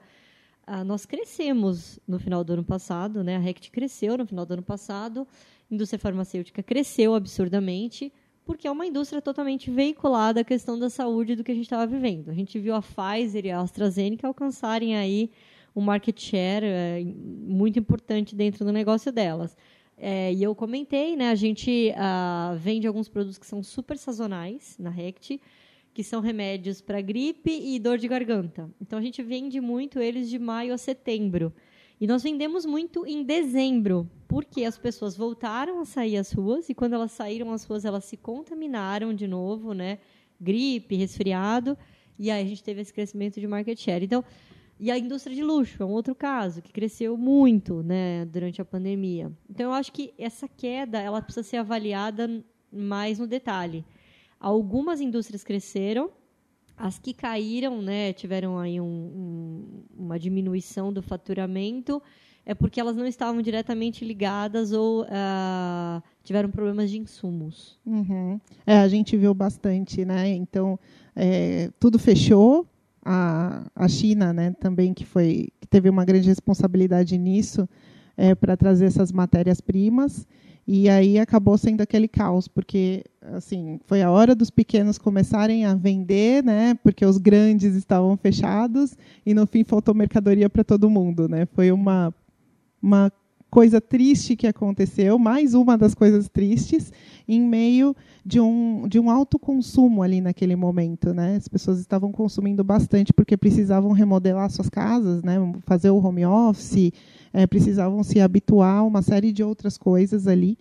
ah, 0.67 0.85
nós 0.85 1.07
crescemos 1.07 1.99
no 2.07 2.19
final 2.19 2.45
do 2.45 2.53
ano 2.53 2.65
passado, 2.65 3.25
né? 3.25 3.37
A 3.37 3.39
Rect 3.39 3.71
cresceu 3.71 4.17
no 4.19 4.27
final 4.27 4.45
do 4.45 4.53
ano 4.53 4.63
passado, 4.63 5.27
a 5.71 5.75
indústria 5.75 5.99
farmacêutica 5.99 6.63
cresceu 6.63 7.15
absurdamente 7.15 8.13
porque 8.51 8.67
é 8.67 8.71
uma 8.71 8.85
indústria 8.85 9.23
totalmente 9.23 9.71
veiculada 9.71 10.41
à 10.41 10.45
questão 10.45 10.77
da 10.77 10.91
saúde 10.91 11.37
do 11.37 11.45
que 11.45 11.53
a 11.53 11.55
gente 11.55 11.67
estava 11.67 11.87
vivendo. 11.87 12.31
A 12.31 12.35
gente 12.35 12.59
viu 12.59 12.75
a 12.75 12.83
Pfizer 12.83 13.47
e 13.47 13.51
a 13.53 13.61
AstraZeneca 13.61 14.27
alcançarem 14.27 14.97
aí 14.97 15.31
um 15.75 15.81
market 15.81 16.21
share 16.21 16.67
é, 16.67 17.01
muito 17.47 17.79
importante 17.79 18.35
dentro 18.35 18.65
do 18.65 18.73
negócio 18.73 19.13
delas. 19.13 19.57
É, 19.97 20.33
e 20.33 20.43
eu 20.43 20.53
comentei, 20.53 21.15
né, 21.15 21.31
a 21.31 21.37
gente 21.37 21.93
uh, 21.93 22.57
vende 22.57 22.89
alguns 22.89 23.09
produtos 23.09 23.39
que 23.39 23.47
são 23.47 23.63
super 23.63 23.97
sazonais 23.97 24.77
na 24.81 24.91
Rect, 24.91 25.41
que 25.95 26.03
são 26.03 26.21
remédios 26.21 26.81
para 26.81 27.01
gripe 27.01 27.53
e 27.53 27.79
dor 27.79 27.99
de 27.99 28.09
garganta. 28.09 28.69
Então 28.81 28.99
a 28.99 29.03
gente 29.03 29.23
vende 29.23 29.61
muito 29.61 30.01
eles 30.01 30.29
de 30.29 30.41
maio 30.41 30.75
a 30.75 30.79
setembro. 30.79 31.53
E 32.01 32.07
nós 32.07 32.23
vendemos 32.23 32.65
muito 32.65 33.07
em 33.07 33.23
dezembro, 33.23 34.11
porque 34.27 34.65
as 34.65 34.79
pessoas 34.79 35.15
voltaram 35.15 35.81
a 35.81 35.85
sair 35.85 36.17
às 36.17 36.33
ruas 36.33 36.71
e 36.71 36.75
quando 36.75 36.95
elas 36.95 37.13
saíram 37.13 37.53
às 37.53 37.65
ruas, 37.65 37.85
elas 37.85 38.07
se 38.07 38.17
contaminaram 38.17 39.13
de 39.13 39.29
novo, 39.29 39.75
né? 39.75 39.99
Gripe, 40.41 40.97
resfriado, 40.97 41.77
e 42.19 42.31
aí 42.31 42.43
a 42.43 42.49
gente 42.49 42.65
teve 42.65 42.81
esse 42.81 42.93
crescimento 42.93 43.39
de 43.39 43.47
market 43.47 43.79
share. 43.79 44.03
Então, 44.03 44.25
e 44.79 44.91
a 44.91 44.97
indústria 44.97 45.37
de 45.37 45.43
luxo 45.43 45.83
é 45.83 45.85
um 45.85 45.91
outro 45.91 46.15
caso 46.15 46.63
que 46.63 46.73
cresceu 46.73 47.19
muito, 47.19 47.83
né, 47.83 48.25
durante 48.25 48.63
a 48.63 48.65
pandemia. 48.65 49.31
Então, 49.47 49.67
eu 49.67 49.73
acho 49.75 49.93
que 49.93 50.15
essa 50.17 50.49
queda 50.49 50.99
ela 50.99 51.21
precisa 51.21 51.47
ser 51.47 51.59
avaliada 51.59 52.43
mais 52.73 53.19
no 53.19 53.27
detalhe. 53.27 53.85
Algumas 54.39 55.03
indústrias 55.03 55.45
cresceram, 55.45 56.11
as 56.81 56.99
que 56.99 57.13
caíram, 57.13 57.83
né, 57.83 58.13
tiveram 58.15 58.59
aí 58.59 58.81
um, 58.81 58.85
um, 58.85 59.65
uma 59.99 60.19
diminuição 60.19 60.91
do 60.91 61.03
faturamento, 61.03 62.03
é 62.45 62.55
porque 62.55 62.81
elas 62.81 62.97
não 62.97 63.07
estavam 63.07 63.43
diretamente 63.43 64.03
ligadas 64.03 64.73
ou 64.73 65.03
uh, 65.03 66.03
tiveram 66.25 66.51
problemas 66.51 66.91
de 66.91 66.99
insumos. 66.99 67.79
Uhum. 67.85 68.41
É, 68.67 68.79
a 68.79 68.89
gente 68.89 69.15
viu 69.15 69.35
bastante, 69.35 70.07
né? 70.07 70.29
Então, 70.31 70.79
é, 71.15 71.71
tudo 71.79 71.99
fechou. 71.99 72.67
A, 73.03 73.67
a 73.75 73.89
China, 73.89 74.31
né, 74.31 74.55
também 74.61 74.93
que 74.93 75.07
foi 75.07 75.49
que 75.59 75.67
teve 75.67 75.89
uma 75.89 76.05
grande 76.05 76.29
responsabilidade 76.29 77.17
nisso 77.17 77.67
é, 78.15 78.35
para 78.35 78.59
trazer 78.59 78.85
essas 78.85 79.11
matérias-primas. 79.11 80.27
E 80.67 80.87
aí 80.89 81.19
acabou 81.19 81.57
sendo 81.57 81.81
aquele 81.81 82.07
caos, 82.07 82.47
porque 82.47 83.03
assim, 83.23 83.79
foi 83.87 84.03
a 84.03 84.11
hora 84.11 84.35
dos 84.35 84.51
pequenos 84.51 84.99
começarem 84.99 85.65
a 85.65 85.75
vender, 85.75 86.43
né? 86.43 86.75
Porque 86.83 87.05
os 87.05 87.19
grandes 87.19 87.75
estavam 87.75 88.17
fechados 88.17 88.97
e 89.25 89.35
no 89.35 89.47
fim 89.47 89.65
faltou 89.65 89.95
mercadoria 89.95 90.49
para 90.49 90.65
todo 90.65 90.91
mundo, 90.91 91.29
né? 91.29 91.47
Foi 91.47 91.71
uma 91.71 92.15
uma 92.83 93.13
coisa 93.51 93.81
triste 93.81 94.37
que 94.37 94.47
aconteceu, 94.47 95.19
mais 95.19 95.55
uma 95.55 95.77
das 95.77 95.93
coisas 95.93 96.29
tristes, 96.29 96.93
em 97.29 97.41
meio 97.41 97.95
de 98.25 98.41
um, 98.41 98.87
de 98.89 98.99
um 98.99 99.11
alto 99.11 99.39
consumo 99.39 100.03
ali 100.03 100.21
naquele 100.21 100.55
momento. 100.55 101.13
Né? 101.13 101.37
As 101.37 101.49
pessoas 101.49 101.81
estavam 101.81 102.13
consumindo 102.13 102.63
bastante 102.63 103.13
porque 103.13 103.37
precisavam 103.37 103.91
remodelar 103.93 104.49
suas 104.51 104.69
casas, 104.71 105.23
né? 105.23 105.35
fazer 105.67 105.91
o 105.91 105.99
home 105.99 106.25
office, 106.25 106.93
é, 107.33 107.47
precisavam 107.47 108.03
se 108.05 108.21
habituar 108.21 108.79
a 108.79 108.83
uma 108.85 109.03
série 109.03 109.33
de 109.33 109.43
outras 109.43 109.77
coisas 109.77 110.27
ali 110.29 110.57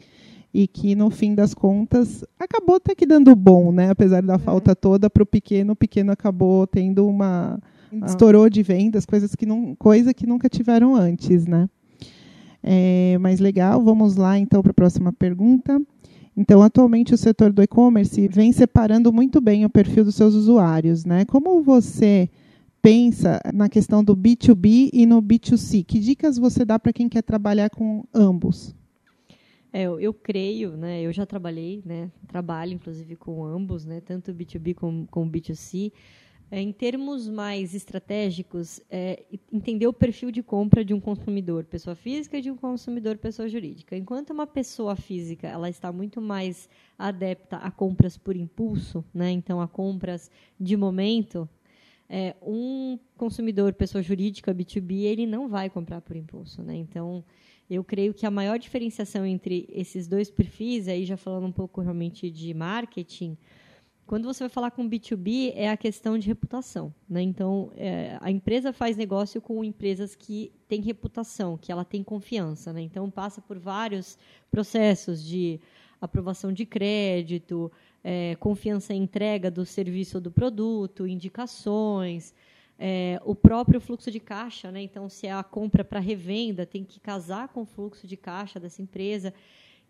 e 0.53 0.67
que 0.67 0.95
no 0.95 1.09
fim 1.09 1.35
das 1.35 1.53
contas 1.53 2.23
acabou 2.39 2.77
até 2.77 2.95
que 2.95 3.05
dando 3.05 3.35
bom, 3.35 3.71
né? 3.71 3.89
Apesar 3.89 4.21
da 4.21 4.35
é. 4.35 4.39
falta 4.39 4.75
toda 4.75 5.09
para 5.09 5.23
o 5.23 5.25
pequeno, 5.25 5.73
o 5.73 5.75
pequeno 5.75 6.11
acabou 6.11 6.65
tendo 6.65 7.07
uma 7.07 7.59
estourou 8.05 8.49
de 8.49 8.61
vendas, 8.61 9.05
coisas 9.05 9.35
que 9.35 9.45
não, 9.45 9.75
coisa 9.75 10.13
que 10.13 10.27
nunca 10.27 10.47
tiveram 10.49 10.95
antes, 10.95 11.45
né? 11.45 11.69
É, 12.61 13.17
mais 13.19 13.39
legal, 13.39 13.81
vamos 13.83 14.15
lá 14.15 14.37
então 14.37 14.61
para 14.61 14.71
a 14.71 14.73
próxima 14.73 15.13
pergunta. 15.13 15.81
Então, 16.35 16.61
atualmente 16.61 17.13
o 17.13 17.17
setor 17.17 17.51
do 17.51 17.61
e-commerce 17.61 18.27
vem 18.27 18.51
separando 18.51 19.11
muito 19.11 19.41
bem 19.41 19.65
o 19.65 19.69
perfil 19.69 20.05
dos 20.05 20.15
seus 20.15 20.35
usuários, 20.35 21.03
né? 21.03 21.25
Como 21.25 21.61
você 21.61 22.29
pensa 22.81 23.41
na 23.53 23.67
questão 23.67 24.03
do 24.03 24.15
B2B 24.15 24.89
e 24.93 25.05
no 25.05 25.21
B2C? 25.21 25.85
Que 25.85 25.99
dicas 25.99 26.37
você 26.37 26.63
dá 26.63 26.79
para 26.79 26.93
quem 26.93 27.09
quer 27.09 27.23
trabalhar 27.23 27.69
com 27.69 28.05
ambos? 28.13 28.75
É, 29.71 29.83
eu, 29.83 29.99
eu, 29.99 30.13
creio, 30.13 30.75
né? 30.75 31.01
Eu 31.01 31.13
já 31.13 31.25
trabalhei, 31.25 31.81
né? 31.85 32.11
Trabalho 32.27 32.73
inclusive 32.73 33.15
com 33.15 33.45
ambos, 33.45 33.85
né? 33.85 34.01
Tanto 34.01 34.33
B2B 34.33 34.73
como, 34.73 35.07
como 35.07 35.31
B2C. 35.31 35.91
É, 36.51 36.59
em 36.59 36.71
termos 36.71 37.29
mais 37.29 37.75
estratégicos, 37.75 38.81
é, 38.89 39.23
entender 39.53 39.85
o 39.85 39.93
perfil 39.93 40.31
de 40.31 40.41
compra 40.41 40.83
de 40.83 40.95
um 40.95 40.99
consumidor, 40.99 41.63
pessoa 41.65 41.95
física, 41.95 42.39
e 42.39 42.41
de 42.41 42.49
um 42.49 42.57
consumidor, 42.57 43.17
pessoa 43.17 43.47
jurídica. 43.47 43.95
Enquanto 43.95 44.31
uma 44.31 44.47
pessoa 44.47 44.95
física 44.95 45.47
ela 45.47 45.69
está 45.69 45.91
muito 45.91 46.19
mais 46.19 46.67
adepta 46.97 47.57
a 47.57 47.69
compras 47.69 48.17
por 48.17 48.35
impulso, 48.35 49.05
né? 49.13 49.29
então 49.29 49.61
a 49.61 49.67
compras 49.67 50.31
de 50.59 50.75
momento, 50.75 51.47
é, 52.09 52.35
um 52.41 52.97
consumidor, 53.15 53.71
pessoa 53.73 54.01
jurídica, 54.01 54.51
B2B, 54.51 55.03
ele 55.03 55.27
não 55.27 55.47
vai 55.47 55.69
comprar 55.69 56.01
por 56.01 56.15
impulso. 56.15 56.63
Né? 56.63 56.75
Então, 56.75 57.23
eu 57.69 57.83
creio 57.83 58.13
que 58.13 58.25
a 58.25 58.31
maior 58.31 58.57
diferenciação 58.57 59.25
entre 59.25 59.67
esses 59.69 60.07
dois 60.07 60.31
perfis, 60.31 60.87
aí 60.87 61.05
já 61.05 61.15
falando 61.15 61.45
um 61.45 61.51
pouco 61.51 61.81
realmente 61.81 62.29
de 62.31 62.53
marketing, 62.53 63.37
quando 64.09 64.23
você 64.23 64.39
vai 64.39 64.49
falar 64.49 64.71
com 64.71 64.89
B2B, 64.89 65.53
é 65.55 65.69
a 65.69 65.77
questão 65.77 66.17
de 66.17 66.27
reputação. 66.27 66.91
Né? 67.07 67.21
Então, 67.21 67.71
é, 67.77 68.17
a 68.19 68.31
empresa 68.31 68.73
faz 68.73 68.97
negócio 68.97 69.39
com 69.39 69.63
empresas 69.63 70.15
que 70.15 70.51
têm 70.67 70.81
reputação, 70.81 71.55
que 71.55 71.71
ela 71.71 71.85
tem 71.85 72.03
confiança. 72.03 72.73
Né? 72.73 72.81
Então, 72.81 73.07
passa 73.11 73.39
por 73.39 73.59
vários 73.59 74.17
processos 74.49 75.23
de 75.23 75.61
aprovação 76.01 76.51
de 76.51 76.65
crédito, 76.65 77.71
é, 78.03 78.35
confiança 78.39 78.95
em 78.95 79.03
entrega 79.03 79.51
do 79.51 79.63
serviço 79.63 80.17
ou 80.17 80.21
do 80.21 80.31
produto, 80.31 81.05
indicações, 81.05 82.33
é, 82.79 83.19
o 83.25 83.35
próprio 83.35 83.81
fluxo 83.81 84.09
de 84.09 84.19
caixa. 84.19 84.71
Né? 84.71 84.81
Então, 84.81 85.09
se 85.09 85.27
é 85.27 85.33
a 85.33 85.43
compra 85.43 85.83
para 85.83 85.99
revenda, 85.99 86.65
tem 86.65 86.85
que 86.85 86.99
casar 86.99 87.49
com 87.49 87.63
o 87.63 87.65
fluxo 87.65 88.07
de 88.07 88.15
caixa 88.15 88.59
dessa 88.59 88.81
empresa. 88.81 89.33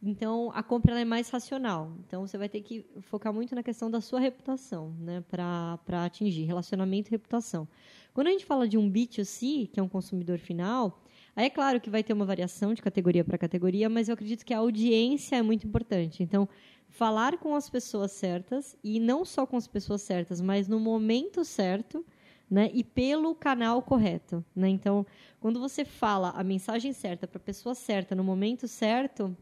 Então, 0.02 0.50
a 0.56 0.64
compra 0.64 1.00
é 1.00 1.06
mais 1.06 1.30
racional. 1.30 1.92
Então, 2.08 2.26
você 2.26 2.38
vai 2.38 2.48
ter 2.48 2.62
que 2.62 2.86
focar 3.02 3.34
muito 3.34 3.54
na 3.54 3.62
questão 3.62 3.92
da 3.92 4.00
sua 4.00 4.20
reputação, 4.20 4.96
né, 4.98 5.24
para 5.30 6.06
atingir 6.06 6.46
relacionamento 6.46 7.10
e 7.10 7.12
reputação. 7.12 7.68
Quando 8.14 8.28
a 8.28 8.32
gente 8.32 8.46
fala 8.46 8.68
de 8.68 8.78
um 8.78 8.90
B2C, 8.90 9.70
que 9.70 9.80
é 9.80 9.84
um 9.84 9.90
consumidor 9.90 10.40
final, 10.40 11.04
aí 11.36 11.48
é 11.48 11.50
claro 11.50 11.82
que 11.82 11.90
vai 11.90 12.02
ter 12.02 12.14
uma 12.14 12.26
variação 12.26 12.74
de 12.74 12.82
categoria 12.82 13.26
para 13.26 13.38
categoria, 13.38 13.90
mas 13.90 14.08
eu 14.08 14.14
acredito 14.14 14.46
que 14.46 14.54
a 14.54 14.60
audiência 14.60 15.36
é 15.36 15.42
muito 15.42 15.68
importante. 15.68 16.24
Então, 16.24 16.48
falar 16.88 17.38
com 17.38 17.54
as 17.54 17.70
pessoas 17.70 18.14
certas, 18.14 18.78
e 18.82 19.02
não 19.02 19.26
só 19.26 19.46
com 19.46 19.58
as 19.58 19.68
pessoas 19.68 20.02
certas, 20.02 20.40
mas 20.40 20.70
no 20.70 20.80
momento 20.80 21.44
certo, 21.44 22.06
né, 22.50 22.70
e 22.74 22.84
pelo 22.84 23.36
canal 23.36 23.82
correto. 23.82 24.44
Né? 24.56 24.70
Então, 24.70 25.06
quando 25.40 25.60
você 25.60 25.86
fala 25.86 26.32
a 26.32 26.44
mensagem 26.44 26.92
certa 26.94 27.28
para 27.28 27.38
a 27.38 27.44
pessoa 27.44 27.76
certa 27.76 28.16
no 28.16 28.24
momento 28.24 28.68
certo, 28.68 29.36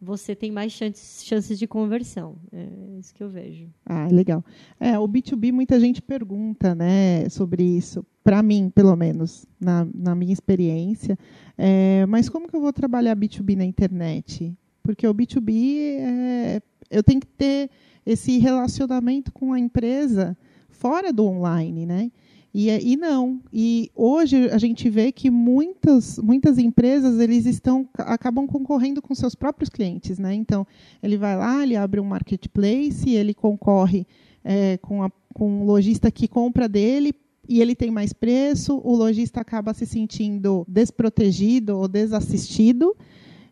você 0.00 0.34
tem 0.34 0.50
mais 0.50 0.72
chances, 0.72 1.24
chances 1.24 1.58
de 1.58 1.66
conversão. 1.66 2.36
É 2.52 2.98
isso 2.98 3.12
que 3.12 3.22
eu 3.22 3.28
vejo. 3.28 3.68
Ah, 3.84 4.06
legal. 4.10 4.44
É, 4.78 4.98
o 4.98 5.08
B2B, 5.08 5.52
muita 5.52 5.78
gente 5.80 6.00
pergunta 6.00 6.74
né, 6.74 7.28
sobre 7.28 7.62
isso, 7.64 8.06
para 8.22 8.42
mim, 8.42 8.70
pelo 8.70 8.94
menos, 8.94 9.46
na, 9.60 9.86
na 9.92 10.14
minha 10.14 10.32
experiência. 10.32 11.18
É, 11.56 12.06
mas 12.06 12.28
como 12.28 12.48
que 12.48 12.54
eu 12.54 12.60
vou 12.60 12.72
trabalhar 12.72 13.16
B2B 13.16 13.56
na 13.56 13.64
internet? 13.64 14.56
Porque 14.82 15.06
o 15.06 15.14
B2B, 15.14 15.98
é, 15.98 16.62
eu 16.90 17.02
tenho 17.02 17.20
que 17.20 17.26
ter 17.26 17.68
esse 18.06 18.38
relacionamento 18.38 19.32
com 19.32 19.52
a 19.52 19.58
empresa 19.58 20.36
fora 20.68 21.12
do 21.12 21.26
online, 21.26 21.84
né? 21.84 22.12
E, 22.52 22.70
e 22.70 22.96
não. 22.96 23.40
E 23.52 23.90
hoje 23.94 24.48
a 24.50 24.58
gente 24.58 24.88
vê 24.88 25.12
que 25.12 25.30
muitas, 25.30 26.18
muitas 26.18 26.58
empresas 26.58 27.20
eles 27.20 27.46
estão 27.46 27.88
acabam 27.98 28.46
concorrendo 28.46 29.02
com 29.02 29.14
seus 29.14 29.34
próprios 29.34 29.68
clientes, 29.68 30.18
né? 30.18 30.34
Então 30.34 30.66
ele 31.02 31.16
vai 31.16 31.36
lá, 31.36 31.62
ele 31.62 31.76
abre 31.76 32.00
um 32.00 32.04
marketplace, 32.04 33.10
ele 33.10 33.34
concorre 33.34 34.06
é, 34.42 34.78
com, 34.78 35.02
a, 35.02 35.10
com 35.34 35.62
um 35.62 35.64
lojista 35.64 36.10
que 36.10 36.26
compra 36.26 36.68
dele 36.68 37.14
e 37.48 37.60
ele 37.60 37.74
tem 37.74 37.90
mais 37.90 38.12
preço, 38.12 38.80
o 38.84 38.94
lojista 38.94 39.40
acaba 39.40 39.72
se 39.72 39.86
sentindo 39.86 40.64
desprotegido 40.68 41.78
ou 41.78 41.88
desassistido 41.88 42.94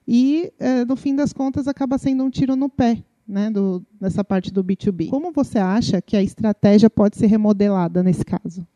e 0.07 0.53
é, 0.59 0.85
no 0.85 0.97
fim 0.97 1.15
das 1.15 1.33
contas 1.33 1.67
acaba 1.67 1.99
sendo 1.99 2.23
um 2.23 2.31
tiro 2.31 2.55
no 2.55 2.69
pé, 2.69 3.03
né, 3.27 3.51
do, 3.51 3.85
nessa 4.01 4.23
parte 4.23 4.53
do 4.53 4.63
B2B. 4.63 5.09
Como 5.09 5.33
você 5.33 5.59
acha 5.59 6.01
que 6.01 6.17
a 6.17 6.23
estratégia 6.23 6.89
pode 6.89 7.17
ser 7.17 7.27
remodelada 7.27 8.03
nesse 8.03 8.25
caso? 8.25 8.67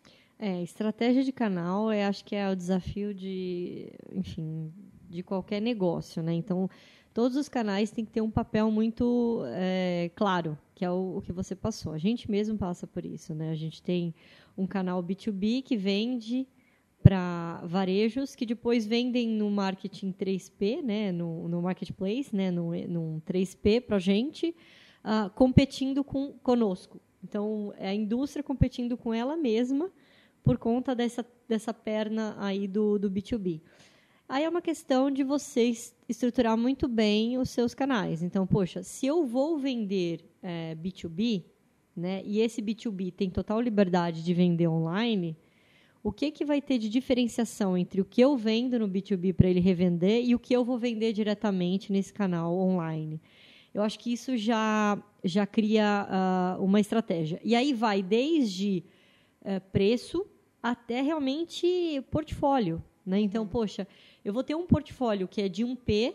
É, 0.42 0.62
estratégia 0.62 1.22
de 1.22 1.32
canal, 1.32 1.92
eu 1.92 2.08
acho 2.08 2.24
que 2.24 2.34
é 2.34 2.50
o 2.50 2.56
desafio 2.56 3.12
de, 3.12 3.92
enfim, 4.10 4.72
de 5.06 5.22
qualquer 5.22 5.60
negócio, 5.60 6.22
né? 6.22 6.32
Então, 6.32 6.66
todos 7.12 7.36
os 7.36 7.46
canais 7.46 7.90
têm 7.90 8.06
que 8.06 8.10
ter 8.10 8.22
um 8.22 8.30
papel 8.30 8.70
muito 8.70 9.42
é, 9.48 10.10
claro, 10.16 10.56
que 10.74 10.82
é 10.82 10.90
o, 10.90 11.18
o, 11.18 11.20
que 11.20 11.30
você 11.30 11.54
passou. 11.54 11.92
A 11.92 11.98
gente 11.98 12.30
mesmo 12.30 12.56
passa 12.56 12.86
por 12.86 13.04
isso, 13.04 13.34
né? 13.34 13.50
A 13.50 13.54
gente 13.54 13.82
tem 13.82 14.14
um 14.56 14.66
canal 14.66 15.02
B2B 15.02 15.62
que 15.62 15.76
vende 15.76 16.48
para 17.02 17.60
varejos 17.66 18.34
que 18.34 18.46
depois 18.46 18.86
vendem 18.86 19.28
no 19.28 19.50
marketing 19.50 20.10
3P, 20.10 20.80
né? 20.82 21.12
No, 21.12 21.48
no 21.48 21.60
marketplace, 21.60 22.34
né? 22.34 22.50
No, 22.50 22.70
no 22.88 23.22
3P 23.26 23.82
para 23.82 23.96
a 23.96 24.00
gente, 24.00 24.56
uh, 25.04 25.28
competindo 25.34 26.02
com 26.02 26.32
conosco. 26.42 26.98
Então, 27.22 27.74
é 27.76 27.90
a 27.90 27.94
indústria 27.94 28.42
competindo 28.42 28.96
com 28.96 29.12
ela 29.12 29.36
mesma 29.36 29.92
por 30.42 30.58
conta 30.58 30.94
dessa, 30.94 31.24
dessa 31.48 31.72
perna 31.72 32.36
aí 32.38 32.66
do, 32.66 32.98
do 32.98 33.10
B2B. 33.10 33.60
Aí 34.28 34.44
é 34.44 34.48
uma 34.48 34.62
questão 34.62 35.10
de 35.10 35.24
vocês 35.24 35.94
estruturar 36.08 36.56
muito 36.56 36.86
bem 36.86 37.36
os 37.36 37.50
seus 37.50 37.74
canais. 37.74 38.22
Então, 38.22 38.46
poxa, 38.46 38.82
se 38.82 39.06
eu 39.06 39.26
vou 39.26 39.58
vender 39.58 40.24
é, 40.40 40.76
B2B, 40.76 41.44
né, 41.96 42.22
e 42.24 42.38
esse 42.38 42.62
B2B 42.62 43.12
tem 43.12 43.28
total 43.28 43.60
liberdade 43.60 44.22
de 44.22 44.32
vender 44.32 44.68
online, 44.68 45.36
o 46.02 46.12
que, 46.12 46.30
que 46.30 46.44
vai 46.44 46.62
ter 46.62 46.78
de 46.78 46.88
diferenciação 46.88 47.76
entre 47.76 48.00
o 48.00 48.04
que 48.04 48.20
eu 48.20 48.36
vendo 48.36 48.78
no 48.78 48.88
B2B 48.88 49.34
para 49.34 49.48
ele 49.48 49.60
revender 49.60 50.24
e 50.24 50.34
o 50.34 50.38
que 50.38 50.54
eu 50.54 50.64
vou 50.64 50.78
vender 50.78 51.12
diretamente 51.12 51.92
nesse 51.92 52.12
canal 52.12 52.56
online? 52.56 53.20
Eu 53.74 53.82
acho 53.82 53.98
que 53.98 54.12
isso 54.12 54.36
já, 54.36 54.96
já 55.22 55.46
cria 55.46 56.06
uh, 56.58 56.64
uma 56.64 56.80
estratégia. 56.80 57.40
E 57.44 57.54
aí 57.54 57.74
vai 57.74 58.02
desde 58.02 58.82
uh, 59.42 59.60
preço, 59.70 60.26
até 60.62 61.00
realmente 61.00 62.02
portfólio. 62.10 62.82
Né? 63.04 63.20
Então, 63.20 63.46
poxa, 63.46 63.86
eu 64.24 64.32
vou 64.32 64.42
ter 64.42 64.54
um 64.54 64.66
portfólio 64.66 65.26
que 65.26 65.42
é 65.42 65.48
de 65.48 65.64
um 65.64 65.74
P, 65.74 66.14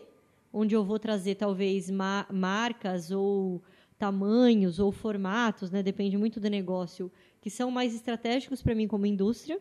onde 0.52 0.74
eu 0.74 0.84
vou 0.84 0.98
trazer 0.98 1.34
talvez 1.34 1.90
ma 1.90 2.26
marcas 2.30 3.10
ou 3.10 3.62
tamanhos 3.98 4.78
ou 4.78 4.92
formatos, 4.92 5.70
né? 5.70 5.82
depende 5.82 6.16
muito 6.16 6.38
do 6.38 6.48
negócio, 6.48 7.10
que 7.40 7.50
são 7.50 7.70
mais 7.70 7.94
estratégicos 7.94 8.62
para 8.62 8.74
mim 8.74 8.86
como 8.86 9.06
indústria. 9.06 9.60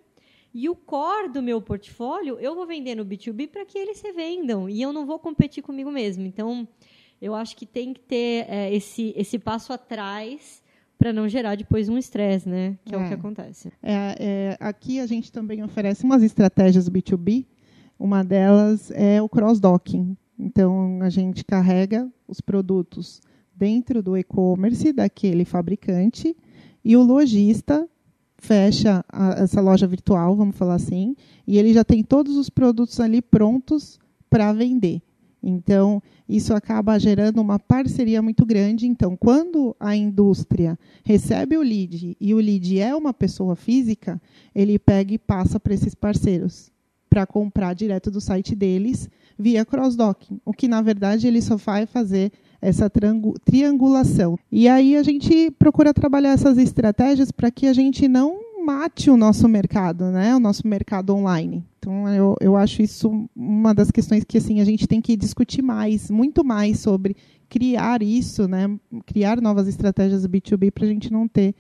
E 0.53 0.69
o 0.69 0.75
core 0.75 1.29
do 1.29 1.41
meu 1.41 1.61
portfólio 1.61 2.39
eu 2.39 2.55
vou 2.55 2.65
vender 2.65 2.95
no 2.95 3.05
B2B 3.05 3.49
para 3.49 3.65
que 3.65 3.77
eles 3.77 3.97
se 3.97 4.11
vendam 4.13 4.69
e 4.69 4.81
eu 4.81 4.93
não 4.93 5.05
vou 5.05 5.19
competir 5.19 5.61
comigo 5.61 5.91
mesmo. 5.91 6.25
Então, 6.25 6.67
eu 7.21 7.35
acho 7.35 7.55
que 7.57 7.65
tem 7.65 7.93
que 7.93 7.99
ter 7.99 8.45
é, 8.49 8.73
esse, 8.73 9.13
esse 9.17 9.37
passo 9.37 9.73
atrás 9.73 10.63
para 11.05 11.13
não 11.13 11.29
gerar 11.29 11.53
depois 11.53 11.87
um 11.87 11.99
estresse, 11.99 12.49
né? 12.49 12.79
Que 12.83 12.95
é, 12.95 12.97
é, 12.97 12.99
o 12.99 13.05
que 13.05 13.13
é. 13.13 13.15
acontece. 13.15 13.71
É, 13.83 14.15
é, 14.19 14.57
aqui 14.59 14.99
a 14.99 15.05
gente 15.05 15.31
também 15.31 15.63
oferece 15.63 16.03
umas 16.03 16.23
estratégias 16.23 16.89
B2B. 16.89 17.45
Uma 17.99 18.23
delas 18.23 18.89
é 18.89 19.21
o 19.21 19.29
cross-docking. 19.29 20.17
Então, 20.39 20.97
a 21.03 21.09
gente 21.11 21.45
carrega 21.45 22.11
os 22.27 22.41
produtos 22.41 23.21
dentro 23.55 24.01
do 24.01 24.17
e-commerce 24.17 24.91
daquele 24.91 25.45
fabricante 25.45 26.35
e 26.83 26.97
o 26.97 27.03
lojista 27.03 27.87
fecha 28.39 29.05
a, 29.07 29.43
essa 29.43 29.61
loja 29.61 29.85
virtual, 29.85 30.35
vamos 30.35 30.57
falar 30.57 30.73
assim, 30.73 31.15
e 31.45 31.59
ele 31.59 31.71
já 31.71 31.83
tem 31.83 32.03
todos 32.03 32.35
os 32.35 32.49
produtos 32.49 32.99
ali 32.99 33.21
prontos 33.21 33.99
para 34.27 34.51
vender. 34.53 35.03
Então, 35.47 36.01
isso 36.27 36.55
acaba 36.55 36.97
gerando 36.99 37.39
uma 37.39 37.59
parceria 37.59 38.19
muito 38.19 38.43
grande. 38.43 38.87
Então, 38.87 39.15
quando 39.15 39.75
a 39.79 39.95
indústria 39.95 40.77
recebe 41.03 41.55
o 41.55 41.61
lead 41.61 42.17
e 42.19 42.33
o 42.33 42.37
lead 42.37 42.79
é 42.79 42.95
uma 42.95 43.13
pessoa 43.13 43.55
física, 43.55 44.19
ele 44.55 44.79
pega 44.79 45.13
e 45.13 45.19
passa 45.19 45.59
para 45.59 45.75
esses 45.75 45.93
parceiros 45.93 46.71
para 47.07 47.27
comprar 47.27 47.73
direto 47.73 48.09
do 48.09 48.19
site 48.19 48.55
deles 48.55 49.07
via 49.37 49.63
cross-docking, 49.63 50.41
o 50.43 50.51
que 50.51 50.67
na 50.67 50.81
verdade 50.81 51.27
ele 51.27 51.41
só 51.41 51.55
vai 51.55 51.85
fazer 51.85 52.31
essa 52.59 52.89
triangulação. 52.89 54.39
E 54.51 54.67
aí 54.67 54.95
a 54.95 55.03
gente 55.03 55.51
procura 55.51 55.93
trabalhar 55.93 56.31
essas 56.31 56.57
estratégias 56.57 57.31
para 57.31 57.51
que 57.51 57.67
a 57.67 57.73
gente 57.73 58.07
não 58.07 58.39
mate 58.65 59.11
o 59.11 59.17
nosso 59.17 59.47
mercado, 59.47 60.05
né? 60.05 60.35
O 60.35 60.39
nosso 60.39 60.67
mercado 60.67 61.13
online. 61.13 61.63
Então 61.85 62.09
eu, 62.11 62.35
eu 62.41 62.55
acho 62.57 62.81
isso 62.81 63.29
uma 63.35 63.71
das 63.71 63.91
questões 63.91 64.23
que 64.23 64.39
assim 64.39 64.59
a 64.59 64.65
gente 64.65 64.87
tem 64.87 64.99
que 64.99 65.15
discutir 65.15 65.61
mais, 65.61 66.09
muito 66.09 66.43
mais 66.43 66.79
sobre 66.79 67.15
criar 67.47 68.01
isso, 68.01 68.47
né? 68.47 68.75
Criar 69.05 69.39
novas 69.39 69.67
estratégias 69.67 70.25
B2B 70.25 70.71
para 70.71 70.85
a 70.85 70.87
gente 70.87 71.13
não 71.13 71.27
ter 71.27 71.53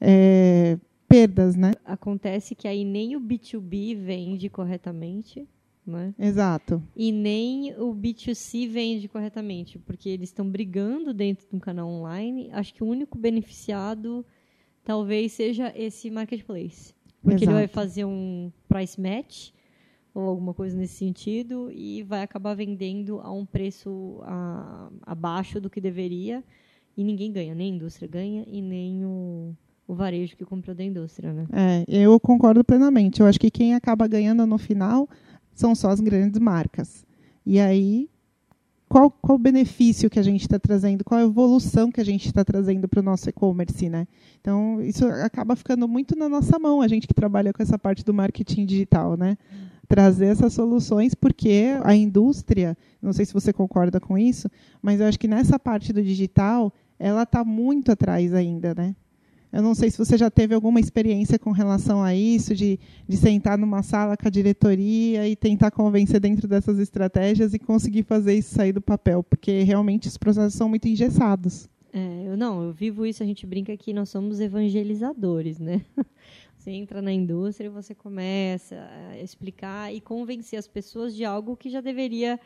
é, 0.00 0.76
perdas, 1.06 1.54
né? 1.54 1.74
Acontece 1.84 2.56
que 2.56 2.66
aí 2.66 2.84
nem 2.84 3.14
o 3.14 3.20
B2B 3.20 3.96
vende 3.96 4.48
corretamente. 4.48 5.46
Né? 5.86 6.12
Exato. 6.18 6.82
E 6.94 7.10
nem 7.10 7.72
o 7.78 7.94
B2C 7.94 8.68
vende 8.68 9.08
corretamente, 9.08 9.78
porque 9.78 10.10
eles 10.10 10.28
estão 10.28 10.46
brigando 10.46 11.14
dentro 11.14 11.48
de 11.48 11.56
um 11.56 11.58
canal 11.58 11.88
online. 11.88 12.50
Acho 12.52 12.74
que 12.74 12.84
o 12.84 12.86
único 12.86 13.16
beneficiado 13.16 14.26
talvez 14.84 15.32
seja 15.32 15.72
esse 15.74 16.10
marketplace. 16.10 16.92
Porque 17.22 17.44
Exato. 17.44 17.50
ele 17.50 17.54
vai 17.54 17.68
fazer 17.68 18.04
um 18.04 18.52
price 18.68 19.00
match 19.00 19.50
ou 20.18 20.28
alguma 20.28 20.52
coisa 20.52 20.76
nesse 20.76 20.94
sentido 20.94 21.70
e 21.70 22.02
vai 22.02 22.22
acabar 22.22 22.54
vendendo 22.54 23.20
a 23.20 23.30
um 23.32 23.46
preço 23.46 24.20
a, 24.24 24.90
abaixo 25.02 25.60
do 25.60 25.70
que 25.70 25.80
deveria 25.80 26.42
e 26.96 27.04
ninguém 27.04 27.32
ganha, 27.32 27.54
nem 27.54 27.72
a 27.72 27.76
indústria 27.76 28.08
ganha 28.08 28.44
e 28.48 28.60
nem 28.60 29.04
o, 29.04 29.54
o 29.86 29.94
varejo 29.94 30.36
que 30.36 30.44
comprou 30.44 30.74
da 30.74 30.82
indústria, 30.82 31.32
né? 31.32 31.46
É, 31.52 31.84
eu 31.88 32.18
concordo 32.18 32.64
plenamente. 32.64 33.20
Eu 33.20 33.26
acho 33.26 33.38
que 33.38 33.48
quem 33.48 33.74
acaba 33.74 34.08
ganhando 34.08 34.44
no 34.44 34.58
final 34.58 35.08
são 35.54 35.72
só 35.72 35.90
as 35.90 36.00
grandes 36.00 36.40
marcas. 36.40 37.06
E 37.46 37.60
aí, 37.60 38.10
qual, 38.88 39.12
qual 39.12 39.36
o 39.36 39.40
benefício 39.40 40.10
que 40.10 40.18
a 40.18 40.22
gente 40.22 40.40
está 40.40 40.58
trazendo? 40.58 41.04
Qual 41.04 41.20
a 41.20 41.24
evolução 41.24 41.92
que 41.92 42.00
a 42.00 42.04
gente 42.04 42.26
está 42.26 42.44
trazendo 42.44 42.88
para 42.88 42.98
o 42.98 43.04
nosso 43.04 43.28
e-commerce, 43.28 43.88
né? 43.88 44.08
Então, 44.40 44.82
isso 44.82 45.06
acaba 45.06 45.54
ficando 45.54 45.86
muito 45.86 46.16
na 46.16 46.28
nossa 46.28 46.58
mão, 46.58 46.82
a 46.82 46.88
gente 46.88 47.06
que 47.06 47.14
trabalha 47.14 47.52
com 47.52 47.62
essa 47.62 47.78
parte 47.78 48.04
do 48.04 48.12
marketing 48.12 48.66
digital, 48.66 49.16
né? 49.16 49.38
Trazer 49.88 50.26
essas 50.26 50.52
soluções, 50.52 51.14
porque 51.14 51.78
a 51.82 51.94
indústria, 51.94 52.76
não 53.00 53.12
sei 53.12 53.24
se 53.24 53.32
você 53.32 53.52
concorda 53.52 53.98
com 53.98 54.18
isso, 54.18 54.50
mas 54.82 55.00
eu 55.00 55.06
acho 55.06 55.18
que 55.18 55.26
nessa 55.26 55.58
parte 55.58 55.92
do 55.92 56.02
digital, 56.02 56.72
ela 56.98 57.22
está 57.22 57.42
muito 57.42 57.90
atrás 57.90 58.34
ainda, 58.34 58.74
né? 58.74 58.94
Eu 59.50 59.62
não 59.62 59.74
sei 59.74 59.90
se 59.90 59.96
você 59.96 60.18
já 60.18 60.30
teve 60.30 60.54
alguma 60.54 60.78
experiência 60.78 61.38
com 61.38 61.52
relação 61.52 62.02
a 62.02 62.14
isso, 62.14 62.54
de, 62.54 62.78
de 63.08 63.16
sentar 63.16 63.56
numa 63.56 63.82
sala 63.82 64.16
com 64.16 64.28
a 64.28 64.30
diretoria 64.30 65.26
e 65.26 65.34
tentar 65.34 65.70
convencer 65.70 66.20
dentro 66.20 66.46
dessas 66.46 66.78
estratégias 66.78 67.54
e 67.54 67.58
conseguir 67.58 68.02
fazer 68.02 68.34
isso 68.34 68.54
sair 68.54 68.72
do 68.72 68.82
papel, 68.82 69.22
porque 69.22 69.62
realmente 69.62 70.06
os 70.06 70.18
processos 70.18 70.54
são 70.54 70.68
muito 70.68 70.86
engessados. 70.86 71.68
É, 71.92 72.24
eu 72.26 72.36
não, 72.36 72.62
eu 72.62 72.72
vivo 72.72 73.06
isso, 73.06 73.22
a 73.22 73.26
gente 73.26 73.46
brinca 73.46 73.74
que 73.74 73.94
nós 73.94 74.10
somos 74.10 74.38
evangelizadores, 74.38 75.58
né? 75.58 75.80
Você 76.68 76.72
entra 76.74 77.00
na 77.00 77.10
indústria 77.10 77.68
e 77.68 77.70
você 77.70 77.94
começa 77.94 78.76
a 79.08 79.18
explicar 79.18 79.90
e 79.90 80.02
convencer 80.02 80.58
as 80.58 80.68
pessoas 80.68 81.16
de 81.16 81.24
algo 81.24 81.56
que 81.56 81.70
já 81.70 81.80
deveria 81.80 82.38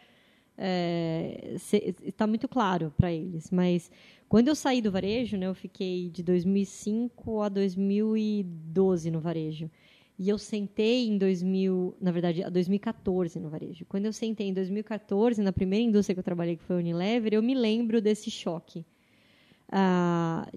é, 0.56 1.56
está 2.04 2.24
muito 2.24 2.46
claro 2.46 2.94
para 2.96 3.10
eles. 3.10 3.50
Mas 3.50 3.90
quando 4.28 4.46
eu 4.46 4.54
saí 4.54 4.80
do 4.80 4.92
varejo, 4.92 5.36
né, 5.36 5.46
eu 5.48 5.54
fiquei 5.56 6.08
de 6.08 6.22
2005 6.22 7.40
a 7.40 7.48
2012 7.48 9.10
no 9.10 9.18
varejo. 9.20 9.68
E 10.16 10.28
eu 10.28 10.38
sentei 10.38 11.08
em 11.08 11.18
2000, 11.18 11.96
na 12.00 12.12
verdade, 12.12 12.44
a 12.44 12.48
2014 12.48 13.40
no 13.40 13.50
varejo. 13.50 13.84
Quando 13.88 14.06
eu 14.06 14.12
sentei 14.12 14.46
em 14.46 14.54
2014, 14.54 15.42
na 15.42 15.52
primeira 15.52 15.84
indústria 15.84 16.14
que 16.14 16.20
eu 16.20 16.24
trabalhei, 16.24 16.56
que 16.56 16.62
foi 16.62 16.76
a 16.76 16.78
Unilever, 16.78 17.34
eu 17.34 17.42
me 17.42 17.56
lembro 17.56 18.00
desse 18.00 18.30
choque. 18.30 18.86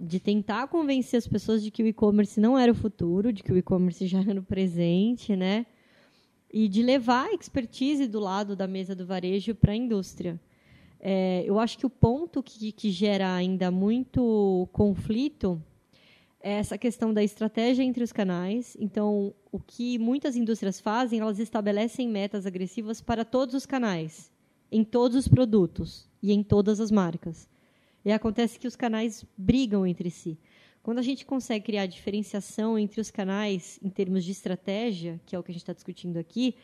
De 0.01 0.19
tentar 0.19 0.67
convencer 0.67 1.17
as 1.17 1.27
pessoas 1.27 1.63
de 1.63 1.71
que 1.71 1.81
o 1.81 1.87
e-commerce 1.87 2.39
não 2.39 2.57
era 2.57 2.71
o 2.71 2.75
futuro, 2.75 3.31
de 3.31 3.41
que 3.41 3.53
o 3.53 3.57
e-commerce 3.57 4.05
já 4.07 4.19
era 4.19 4.39
o 4.39 4.43
presente, 4.43 5.35
né? 5.35 5.65
e 6.57 6.69
de 6.69 6.81
levar 6.81 7.25
a 7.27 7.33
expertise 7.33 8.07
do 8.07 8.17
lado 8.17 8.55
da 8.55 8.65
mesa 8.65 8.95
do 8.95 9.05
varejo 9.05 9.53
para 9.53 9.73
a 9.73 9.75
indústria. 9.75 10.39
É, 11.01 11.43
eu 11.45 11.59
acho 11.59 11.77
que 11.77 11.85
o 11.85 11.89
ponto 11.89 12.41
que, 12.41 12.71
que 12.71 12.91
gera 12.91 13.35
ainda 13.35 13.69
muito 13.69 14.65
conflito 14.71 15.61
é 16.39 16.53
essa 16.53 16.77
questão 16.77 17.13
da 17.13 17.21
estratégia 17.21 17.83
entre 17.83 18.05
os 18.05 18.13
canais. 18.13 18.77
Então, 18.79 19.33
o 19.51 19.59
que 19.59 19.99
muitas 19.99 20.37
indústrias 20.37 20.79
fazem, 20.79 21.19
elas 21.19 21.39
estabelecem 21.39 22.07
metas 22.07 22.45
agressivas 22.45 23.01
para 23.01 23.25
todos 23.25 23.53
os 23.53 23.65
canais, 23.65 24.31
em 24.71 24.85
todos 24.85 25.17
os 25.17 25.27
produtos 25.27 26.07
e 26.23 26.31
em 26.31 26.41
todas 26.41 26.79
as 26.79 26.89
marcas. 26.89 27.49
E 28.05 28.11
acontece 28.11 28.59
que 28.59 28.67
os 28.67 28.75
canais 28.75 29.25
brigam 29.35 29.85
entre 29.85 30.11
si. 30.11 30.37
Quando 30.83 30.99
a 30.99 31.01
gente 31.01 31.25
consegue 31.25 31.65
criar 31.65 31.87
diferenciação 31.87 32.77
entre 32.77 33.01
os 33.01 33.09
canais 33.09 33.79
em 33.83 33.89
termos 33.89 34.23
de 34.23 34.31
estratégia, 34.31 35.19
que 35.25 35.35
é 35.35 35.39
o 35.39 35.41
que 35.41 35.51
a 35.51 35.53
gente 35.53 35.63
está 35.63 35.73
discutindo 35.73 36.17
aqui, 36.17 36.55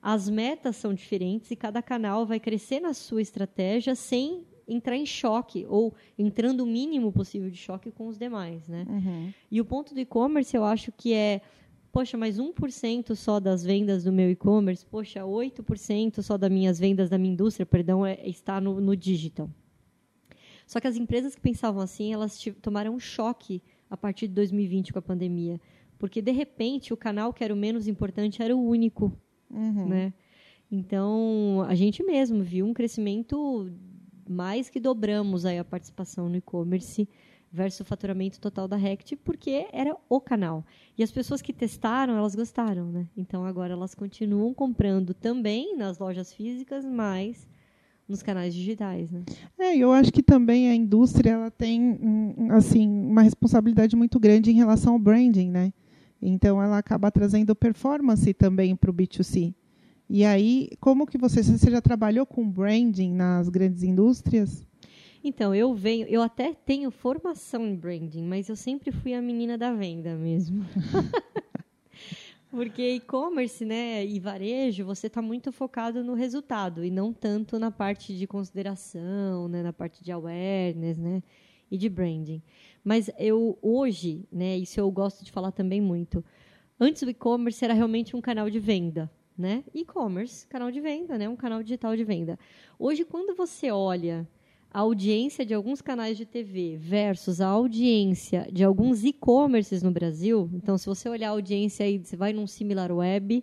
as 0.00 0.28
metas 0.30 0.76
são 0.76 0.94
diferentes 0.94 1.50
e 1.50 1.56
cada 1.56 1.82
canal 1.82 2.24
vai 2.24 2.40
crescer 2.40 2.80
na 2.80 2.94
sua 2.94 3.20
estratégia 3.20 3.94
sem 3.94 4.46
entrar 4.66 4.96
em 4.96 5.04
choque 5.04 5.66
ou 5.68 5.94
entrando 6.18 6.62
o 6.62 6.66
mínimo 6.66 7.12
possível 7.12 7.50
de 7.50 7.58
choque 7.58 7.90
com 7.90 8.06
os 8.06 8.18
demais, 8.18 8.66
né? 8.68 8.86
Uhum. 8.88 9.32
E 9.50 9.60
o 9.60 9.64
ponto 9.64 9.92
do 9.92 10.00
e-commerce 10.00 10.56
eu 10.56 10.64
acho 10.64 10.90
que 10.92 11.12
é 11.12 11.42
poxa, 11.92 12.16
mas 12.16 12.38
1% 12.38 13.14
só 13.14 13.40
das 13.40 13.64
vendas 13.64 14.04
do 14.04 14.12
meu 14.12 14.30
e-commerce, 14.30 14.86
poxa, 14.86 15.20
8% 15.20 16.22
só 16.22 16.38
das 16.38 16.50
minhas 16.50 16.78
vendas 16.78 17.10
da 17.10 17.18
minha 17.18 17.32
indústria, 17.32 17.66
perdão, 17.66 18.06
é, 18.06 18.18
está 18.26 18.60
no, 18.60 18.80
no 18.80 18.96
digital. 18.96 19.50
Só 20.68 20.78
que 20.78 20.86
as 20.86 20.96
empresas 20.96 21.34
que 21.34 21.40
pensavam 21.40 21.82
assim, 21.82 22.12
elas 22.12 22.38
tomaram 22.60 22.94
um 22.94 23.00
choque 23.00 23.62
a 23.88 23.96
partir 23.96 24.28
de 24.28 24.34
2020 24.34 24.92
com 24.92 24.98
a 24.98 25.02
pandemia. 25.02 25.58
Porque, 25.98 26.20
de 26.20 26.30
repente, 26.30 26.92
o 26.92 26.96
canal 26.96 27.32
que 27.32 27.42
era 27.42 27.54
o 27.54 27.56
menos 27.56 27.88
importante 27.88 28.42
era 28.42 28.54
o 28.54 28.62
único. 28.62 29.10
Uhum. 29.50 29.88
Né? 29.88 30.12
Então, 30.70 31.64
a 31.66 31.74
gente 31.74 32.04
mesmo 32.04 32.42
viu 32.42 32.66
um 32.66 32.74
crescimento 32.74 33.72
mais 34.28 34.68
que 34.68 34.78
dobramos 34.78 35.46
aí 35.46 35.58
a 35.58 35.64
participação 35.64 36.28
no 36.28 36.36
e-commerce 36.36 37.08
versus 37.50 37.80
o 37.80 37.84
faturamento 37.86 38.38
total 38.38 38.68
da 38.68 38.76
Rect, 38.76 39.16
porque 39.16 39.66
era 39.72 39.96
o 40.06 40.20
canal. 40.20 40.66
E 40.98 41.02
as 41.02 41.10
pessoas 41.10 41.40
que 41.40 41.50
testaram, 41.50 42.14
elas 42.14 42.34
gostaram, 42.34 42.92
né? 42.92 43.08
Então 43.16 43.46
agora 43.46 43.72
elas 43.72 43.94
continuam 43.94 44.52
comprando 44.52 45.14
também 45.14 45.74
nas 45.78 45.98
lojas 45.98 46.30
físicas, 46.30 46.84
mas 46.84 47.48
nos 48.08 48.22
canais 48.22 48.54
digitais, 48.54 49.10
né? 49.10 49.22
É, 49.58 49.76
eu 49.76 49.92
acho 49.92 50.10
que 50.10 50.22
também 50.22 50.70
a 50.70 50.74
indústria 50.74 51.32
ela 51.32 51.50
tem 51.50 51.98
assim 52.50 52.88
uma 52.88 53.22
responsabilidade 53.22 53.94
muito 53.94 54.18
grande 54.18 54.50
em 54.50 54.54
relação 54.54 54.94
ao 54.94 54.98
branding, 54.98 55.50
né? 55.50 55.72
Então 56.20 56.62
ela 56.62 56.78
acaba 56.78 57.10
trazendo 57.10 57.54
performance 57.54 58.32
também 58.34 58.74
para 58.74 58.90
o 58.90 58.94
B2C. 58.94 59.54
E 60.10 60.24
aí, 60.24 60.70
como 60.80 61.06
que 61.06 61.18
você, 61.18 61.42
você 61.42 61.70
já 61.70 61.82
trabalhou 61.82 62.24
com 62.24 62.48
branding 62.48 63.12
nas 63.12 63.50
grandes 63.50 63.82
indústrias? 63.82 64.66
Então, 65.22 65.54
eu 65.54 65.74
venho, 65.74 66.06
eu 66.06 66.22
até 66.22 66.54
tenho 66.54 66.90
formação 66.90 67.66
em 67.66 67.74
branding, 67.74 68.22
mas 68.22 68.48
eu 68.48 68.56
sempre 68.56 68.90
fui 68.90 69.12
a 69.12 69.20
menina 69.20 69.58
da 69.58 69.74
venda 69.74 70.14
mesmo. 70.14 70.64
Porque 72.50 72.94
e-commerce, 72.94 73.62
né, 73.62 74.06
e 74.06 74.18
varejo, 74.18 74.84
você 74.84 75.06
está 75.06 75.20
muito 75.20 75.52
focado 75.52 76.02
no 76.02 76.14
resultado 76.14 76.82
e 76.82 76.90
não 76.90 77.12
tanto 77.12 77.58
na 77.58 77.70
parte 77.70 78.16
de 78.16 78.26
consideração, 78.26 79.48
né, 79.48 79.62
na 79.62 79.72
parte 79.72 80.02
de 80.02 80.10
awareness, 80.10 80.96
né, 80.96 81.22
e 81.70 81.76
de 81.76 81.90
branding. 81.90 82.42
Mas 82.82 83.10
eu 83.18 83.58
hoje, 83.60 84.26
né, 84.32 84.56
isso 84.56 84.80
eu 84.80 84.90
gosto 84.90 85.22
de 85.22 85.30
falar 85.30 85.52
também 85.52 85.80
muito. 85.80 86.24
Antes 86.80 87.02
o 87.02 87.10
e-commerce 87.10 87.62
era 87.62 87.74
realmente 87.74 88.16
um 88.16 88.20
canal 88.20 88.48
de 88.48 88.58
venda, 88.58 89.10
né? 89.36 89.62
E-commerce, 89.74 90.46
canal 90.46 90.70
de 90.70 90.80
venda, 90.80 91.18
né, 91.18 91.28
um 91.28 91.36
canal 91.36 91.62
digital 91.62 91.94
de 91.94 92.04
venda. 92.04 92.38
Hoje, 92.78 93.04
quando 93.04 93.36
você 93.36 93.70
olha 93.70 94.26
a 94.78 94.80
audiência 94.82 95.44
de 95.44 95.52
alguns 95.52 95.82
canais 95.82 96.16
de 96.16 96.24
TV 96.24 96.76
versus 96.76 97.40
a 97.40 97.48
audiência 97.48 98.46
de 98.52 98.62
alguns 98.62 99.02
e-commerces 99.02 99.82
no 99.82 99.90
Brasil. 99.90 100.48
Então, 100.54 100.78
se 100.78 100.86
você 100.86 101.08
olhar 101.08 101.30
a 101.30 101.32
audiência 101.32 101.84
aí, 101.84 101.98
você 101.98 102.16
vai 102.16 102.32
num 102.32 102.46
similar 102.46 102.92
web, 102.92 103.42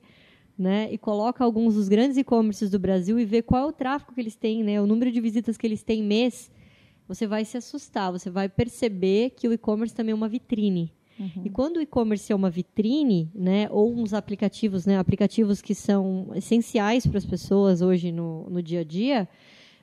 né, 0.57 0.87
e 0.89 0.97
coloca 0.97 1.43
alguns 1.43 1.73
dos 1.73 1.89
grandes 1.89 2.15
e-commerces 2.15 2.69
do 2.69 2.79
Brasil 2.79 3.19
e 3.19 3.25
vê 3.25 3.41
qual 3.41 3.63
é 3.63 3.65
o 3.65 3.73
tráfego 3.73 4.13
que 4.13 4.21
eles 4.21 4.37
têm, 4.37 4.63
né, 4.63 4.81
o 4.81 4.87
número 4.87 5.11
de 5.11 5.19
visitas 5.19 5.57
que 5.57 5.67
eles 5.67 5.83
têm 5.83 6.01
mês, 6.01 6.49
você 7.05 7.27
vai 7.27 7.43
se 7.43 7.57
assustar, 7.57 8.13
você 8.13 8.29
vai 8.29 8.47
perceber 8.47 9.31
que 9.31 9.45
o 9.45 9.51
e-commerce 9.51 9.93
também 9.93 10.13
é 10.13 10.15
uma 10.15 10.29
vitrine. 10.29 10.89
Uhum. 11.19 11.41
E 11.43 11.49
quando 11.49 11.77
o 11.77 11.81
e-commerce 11.81 12.31
é 12.31 12.35
uma 12.35 12.49
vitrine, 12.49 13.29
né, 13.35 13.67
ou 13.71 13.93
uns 13.93 14.13
aplicativos, 14.13 14.85
né, 14.85 14.97
aplicativos 14.97 15.61
que 15.61 15.75
são 15.75 16.29
essenciais 16.33 17.05
para 17.05 17.17
as 17.17 17.25
pessoas 17.25 17.81
hoje 17.81 18.09
no, 18.09 18.49
no 18.49 18.63
dia 18.63 18.79
a 18.79 18.83
dia, 18.85 19.27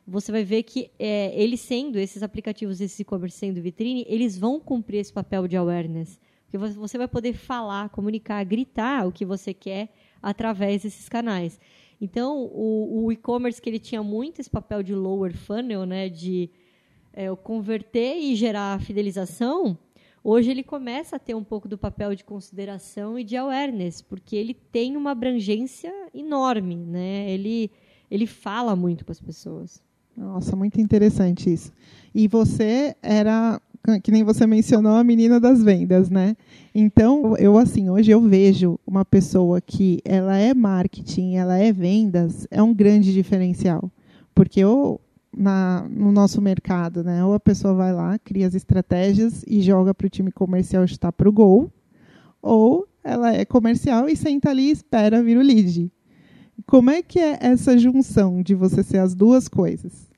você 0.06 0.32
vai 0.32 0.44
ver 0.44 0.64
que 0.64 0.90
é, 0.98 1.32
eles 1.40 1.60
sendo, 1.60 1.98
esses 1.98 2.22
aplicativos, 2.22 2.80
esses 2.80 2.98
e-commerce 3.00 3.38
sendo 3.38 3.62
vitrine, 3.62 4.04
eles 4.08 4.36
vão 4.36 4.58
cumprir 4.58 4.98
esse 4.98 5.12
papel 5.12 5.46
de 5.46 5.56
awareness. 5.56 6.18
Porque 6.44 6.58
você 6.58 6.98
vai 6.98 7.08
poder 7.08 7.32
falar, 7.32 7.88
comunicar, 7.88 8.44
gritar 8.44 9.06
o 9.06 9.12
que 9.12 9.24
você 9.24 9.54
quer 9.54 9.88
através 10.20 10.82
desses 10.82 11.08
canais. 11.08 11.58
Então, 12.00 12.44
o, 12.52 13.04
o 13.04 13.12
e-commerce 13.12 13.62
que 13.62 13.70
ele 13.70 13.78
tinha 13.78 14.02
muito 14.02 14.40
esse 14.40 14.50
papel 14.50 14.82
de 14.82 14.94
lower 14.94 15.34
funnel, 15.34 15.86
né, 15.86 16.08
de 16.08 16.50
é, 17.12 17.34
converter 17.36 18.18
e 18.18 18.34
gerar 18.34 18.80
fidelização, 18.80 19.78
hoje 20.22 20.50
ele 20.50 20.62
começa 20.62 21.16
a 21.16 21.18
ter 21.18 21.34
um 21.34 21.44
pouco 21.44 21.68
do 21.68 21.78
papel 21.78 22.14
de 22.14 22.24
consideração 22.24 23.18
e 23.18 23.24
de 23.24 23.36
awareness, 23.36 24.02
porque 24.02 24.36
ele 24.36 24.52
tem 24.52 24.96
uma 24.96 25.12
abrangência 25.12 25.92
enorme, 26.12 26.76
né? 26.76 27.30
Ele, 27.30 27.70
ele 28.10 28.26
fala 28.26 28.74
muito 28.74 29.04
com 29.04 29.12
as 29.12 29.20
pessoas. 29.20 29.82
Nossa, 30.16 30.54
muito 30.54 30.80
interessante 30.80 31.52
isso. 31.52 31.72
E 32.14 32.28
você 32.28 32.94
era, 33.02 33.60
que 34.02 34.10
nem 34.10 34.22
você 34.22 34.46
mencionou, 34.46 34.96
a 34.96 35.04
menina 35.04 35.40
das 35.40 35.62
vendas, 35.62 36.10
né? 36.10 36.36
Então, 36.74 37.36
eu 37.36 37.56
assim, 37.58 37.88
hoje 37.88 38.10
eu 38.10 38.20
vejo 38.20 38.78
uma 38.86 39.04
pessoa 39.04 39.60
que 39.60 40.00
ela 40.04 40.36
é 40.36 40.52
marketing, 40.52 41.34
ela 41.36 41.58
é 41.58 41.72
vendas, 41.72 42.46
é 42.50 42.62
um 42.62 42.74
grande 42.74 43.12
diferencial. 43.12 43.90
Porque 44.34 44.64
ou 44.64 45.00
na, 45.36 45.86
no 45.90 46.12
nosso 46.12 46.40
mercado, 46.40 47.02
né? 47.02 47.24
Ou 47.24 47.34
a 47.34 47.40
pessoa 47.40 47.74
vai 47.74 47.92
lá, 47.92 48.18
cria 48.18 48.46
as 48.46 48.54
estratégias 48.54 49.42
e 49.46 49.62
joga 49.62 49.94
para 49.94 50.06
o 50.06 50.10
time 50.10 50.30
comercial 50.30 50.86
chutar 50.86 51.12
para 51.12 51.28
o 51.28 51.32
gol, 51.32 51.70
ou 52.40 52.86
ela 53.02 53.32
é 53.32 53.44
comercial 53.44 54.08
e 54.08 54.16
senta 54.16 54.50
ali 54.50 54.68
e 54.68 54.70
espera 54.70 55.22
vir 55.22 55.38
o 55.38 55.42
lead. 55.42 55.90
Como 56.66 56.90
é 56.90 57.02
que 57.02 57.18
é 57.18 57.38
essa 57.40 57.76
junção 57.76 58.42
de 58.42 58.54
você 58.54 58.82
ser 58.82 58.98
as 58.98 59.14
duas 59.14 59.48
coisas? 59.48 60.10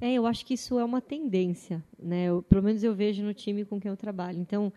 É, 0.00 0.12
eu 0.12 0.26
acho 0.26 0.44
que 0.44 0.54
isso 0.54 0.78
é 0.78 0.84
uma 0.84 1.00
tendência, 1.00 1.82
né? 1.98 2.26
Eu, 2.26 2.42
pelo 2.42 2.62
menos 2.62 2.82
eu 2.82 2.94
vejo 2.94 3.22
no 3.22 3.32
time 3.32 3.64
com 3.64 3.80
quem 3.80 3.90
eu 3.90 3.96
trabalho. 3.96 4.38
Então, 4.38 4.72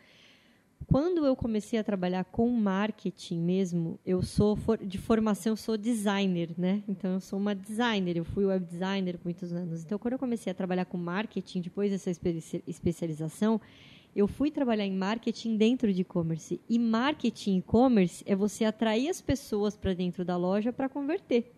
quando 0.87 1.25
eu 1.25 1.35
comecei 1.35 1.77
a 1.77 1.83
trabalhar 1.83 2.23
com 2.25 2.49
marketing 2.49 3.39
mesmo, 3.39 3.99
eu 4.05 4.21
sou 4.21 4.57
de 4.81 4.97
formação, 4.97 5.55
sou 5.55 5.77
designer, 5.77 6.49
né? 6.57 6.81
Então 6.87 7.13
eu 7.13 7.19
sou 7.19 7.37
uma 7.37 7.53
designer, 7.53 8.17
eu 8.17 8.25
fui 8.25 8.45
web 8.45 8.65
designer 8.65 9.17
por 9.17 9.25
muitos 9.25 9.53
anos. 9.53 9.83
Então 9.83 9.99
quando 9.99 10.13
eu 10.13 10.19
comecei 10.19 10.49
a 10.49 10.53
trabalhar 10.53 10.85
com 10.85 10.97
marketing, 10.97 11.61
depois 11.61 11.91
dessa 11.91 12.09
especialização, 12.65 13.61
eu 14.15 14.27
fui 14.27 14.51
trabalhar 14.51 14.85
em 14.85 14.95
marketing 14.95 15.57
dentro 15.57 15.93
de 15.93 16.01
e-commerce. 16.01 16.59
E 16.67 16.79
marketing 16.79 17.57
e-commerce 17.57 18.23
é 18.25 18.35
você 18.35 18.65
atrair 18.65 19.09
as 19.09 19.21
pessoas 19.21 19.75
para 19.75 19.93
dentro 19.93 20.25
da 20.25 20.35
loja 20.35 20.73
para 20.73 20.89
converter. 20.89 21.51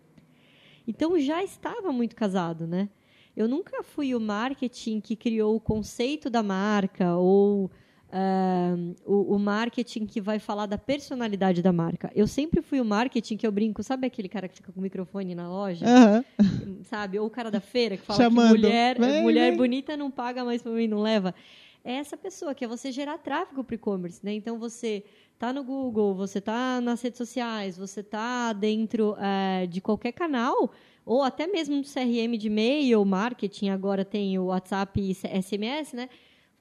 Então 0.86 1.18
já 1.18 1.42
estava 1.42 1.92
muito 1.92 2.14
casado, 2.14 2.66
né? 2.66 2.88
Eu 3.36 3.48
nunca 3.48 3.82
fui 3.82 4.14
o 4.14 4.20
marketing 4.20 5.00
que 5.00 5.16
criou 5.16 5.56
o 5.56 5.60
conceito 5.60 6.28
da 6.28 6.42
marca 6.42 7.16
ou 7.16 7.70
uh, 8.12 8.94
o, 9.06 9.36
o, 9.36 9.38
marketing 9.38 10.04
que 10.04 10.20
vai 10.20 10.38
falar 10.38 10.66
da 10.66 10.76
personalidade 10.76 11.62
da 11.62 11.72
marca. 11.72 12.10
Eu 12.14 12.26
sempre 12.26 12.60
fui 12.60 12.78
o 12.78 12.84
marketing 12.84 13.38
que 13.38 13.46
eu 13.46 13.52
brinco, 13.52 13.82
sabe 13.82 14.06
aquele 14.06 14.28
cara 14.28 14.48
que 14.48 14.56
fica 14.56 14.70
com 14.70 14.80
o 14.80 14.82
microfone 14.82 15.34
na 15.34 15.48
loja? 15.48 15.86
Uhum. 15.86 16.82
Sabe? 16.84 17.18
Ou 17.18 17.26
o 17.26 17.30
cara 17.30 17.50
da 17.50 17.60
feira 17.60 17.96
que 17.96 18.04
fala 18.04 18.22
Chamando. 18.22 18.54
que 18.54 18.60
mulher, 18.60 18.98
vem, 18.98 19.22
mulher 19.22 19.48
vem. 19.50 19.56
bonita 19.56 19.96
não 19.96 20.10
paga, 20.10 20.44
mas 20.44 20.62
para 20.62 20.72
mim 20.72 20.86
não 20.86 21.00
leva. 21.00 21.34
É 21.84 21.94
essa 21.94 22.16
pessoa, 22.16 22.54
que 22.54 22.64
é 22.64 22.68
você 22.68 22.92
gerar 22.92 23.18
tráfego 23.18 23.64
para 23.64 23.74
o 23.74 23.76
e-commerce. 23.76 24.24
Né? 24.24 24.34
Então, 24.34 24.58
você 24.58 25.04
está 25.34 25.52
no 25.52 25.64
Google, 25.64 26.14
você 26.14 26.38
está 26.38 26.80
nas 26.80 27.02
redes 27.02 27.18
sociais, 27.18 27.76
você 27.76 28.00
está 28.00 28.52
dentro 28.52 29.12
uh, 29.14 29.66
de 29.66 29.80
qualquer 29.80 30.12
canal, 30.12 30.70
ou 31.04 31.22
até 31.22 31.46
mesmo 31.46 31.76
no 31.76 31.82
CRM 31.82 32.38
de 32.38 32.46
e-mail, 32.46 33.04
marketing, 33.04 33.70
agora 33.70 34.04
tem 34.04 34.38
o 34.38 34.46
WhatsApp 34.46 35.00
e 35.00 35.14
SMS, 35.14 35.94
né? 35.94 36.08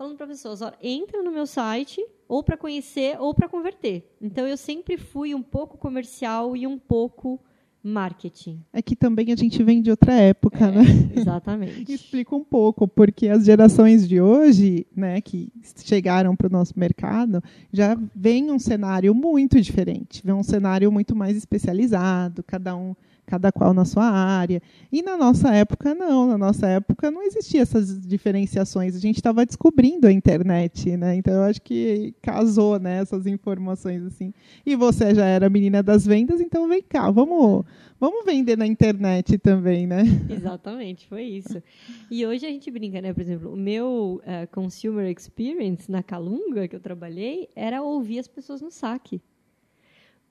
falando 0.01 0.17
para 0.17 0.25
pessoas, 0.25 0.63
ó, 0.63 0.73
entra 0.81 1.21
no 1.21 1.31
meu 1.31 1.45
site 1.45 2.03
ou 2.27 2.43
para 2.43 2.57
conhecer 2.57 3.21
ou 3.21 3.35
para 3.35 3.47
converter. 3.47 4.11
Então 4.19 4.47
eu 4.47 4.57
sempre 4.57 4.97
fui 4.97 5.35
um 5.35 5.43
pouco 5.43 5.77
comercial 5.77 6.57
e 6.57 6.65
um 6.65 6.79
pouco 6.79 7.39
marketing. 7.83 8.59
É 8.71 8.81
que 8.81 8.95
também 8.95 9.31
a 9.31 9.35
gente 9.35 9.61
vem 9.63 9.81
de 9.81 9.89
outra 9.89 10.13
época, 10.13 10.65
é, 10.65 10.71
né? 10.71 10.83
Exatamente. 11.15 11.91
Explica 11.91 12.35
um 12.35 12.43
pouco, 12.43 12.87
porque 12.87 13.27
as 13.27 13.45
gerações 13.45 14.07
de 14.07 14.21
hoje, 14.21 14.85
né, 14.95 15.19
que 15.21 15.51
chegaram 15.83 16.35
para 16.35 16.47
o 16.47 16.51
nosso 16.51 16.73
mercado, 16.77 17.43
já 17.71 17.97
vem 18.15 18.51
um 18.51 18.59
cenário 18.59 19.13
muito 19.15 19.59
diferente, 19.59 20.21
vem 20.23 20.35
um 20.35 20.43
cenário 20.43 20.91
muito 20.91 21.15
mais 21.15 21.35
especializado, 21.35 22.43
cada 22.43 22.75
um 22.75 22.95
cada 23.25 23.51
qual 23.51 23.73
na 23.73 23.85
sua 23.85 24.05
área. 24.05 24.61
E 24.91 25.01
na 25.01 25.17
nossa 25.17 25.53
época, 25.53 25.93
não. 25.95 26.27
Na 26.27 26.37
nossa 26.37 26.67
época 26.67 27.09
não 27.09 27.23
existia 27.23 27.61
essas 27.61 27.99
diferenciações. 28.05 28.95
A 28.95 28.99
gente 28.99 29.17
estava 29.17 29.45
descobrindo 29.45 30.07
a 30.07 30.11
internet, 30.11 30.95
né? 30.97 31.15
Então 31.15 31.33
eu 31.33 31.43
acho 31.43 31.61
que 31.61 32.13
casou 32.21 32.79
né, 32.79 32.99
essas 32.99 33.25
informações 33.25 34.03
assim. 34.03 34.33
E 34.65 34.75
você 34.75 35.15
já 35.15 35.25
era 35.25 35.49
menina 35.49 35.81
das 35.81 36.05
vendas, 36.05 36.41
então 36.41 36.67
vem 36.67 36.81
cá, 36.81 37.09
vamos, 37.09 37.65
vamos 37.99 38.25
vender 38.25 38.57
na 38.57 38.67
internet 38.67 39.37
também, 39.37 39.87
né? 39.87 40.03
Exatamente, 40.29 41.07
foi 41.07 41.23
isso. 41.23 41.61
E 42.09 42.25
hoje 42.25 42.45
a 42.45 42.49
gente 42.49 42.69
brinca, 42.69 43.01
né? 43.01 43.13
Por 43.13 43.21
exemplo, 43.21 43.53
o 43.53 43.57
meu 43.57 44.21
uh, 44.23 44.47
consumer 44.51 45.09
experience 45.09 45.89
na 45.89 46.03
Calunga, 46.03 46.67
que 46.67 46.75
eu 46.75 46.79
trabalhei, 46.79 47.49
era 47.55 47.81
ouvir 47.81 48.19
as 48.19 48.27
pessoas 48.27 48.61
no 48.61 48.71
saque 48.71 49.21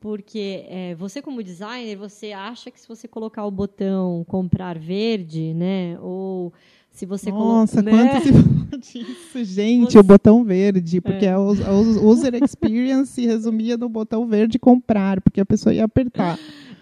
porque 0.00 0.64
é, 0.66 0.94
você 0.94 1.20
como 1.20 1.42
designer 1.42 1.94
você 1.94 2.32
acha 2.32 2.70
que 2.70 2.80
se 2.80 2.88
você 2.88 3.06
colocar 3.06 3.44
o 3.44 3.50
botão 3.50 4.24
comprar 4.26 4.78
verde, 4.78 5.52
né, 5.52 5.98
ou 6.00 6.52
se 6.90 7.06
você 7.06 7.30
Nossa, 7.30 7.82
colo... 7.82 7.96
quanto 7.96 8.32
né? 8.32 8.80
se 8.82 9.02
disso, 9.04 9.44
gente, 9.44 9.92
você... 9.92 9.98
o 9.98 10.02
botão 10.02 10.42
verde, 10.42 11.00
porque 11.00 11.26
é. 11.26 11.32
a, 11.32 11.38
user 11.38 12.34
experience 12.42 13.12
se 13.12 13.26
resumia 13.26 13.76
no 13.76 13.88
botão 13.88 14.26
verde 14.26 14.58
comprar, 14.58 15.20
porque 15.20 15.40
a 15.40 15.46
pessoa 15.46 15.72
ia 15.74 15.84
apertar. 15.84 16.38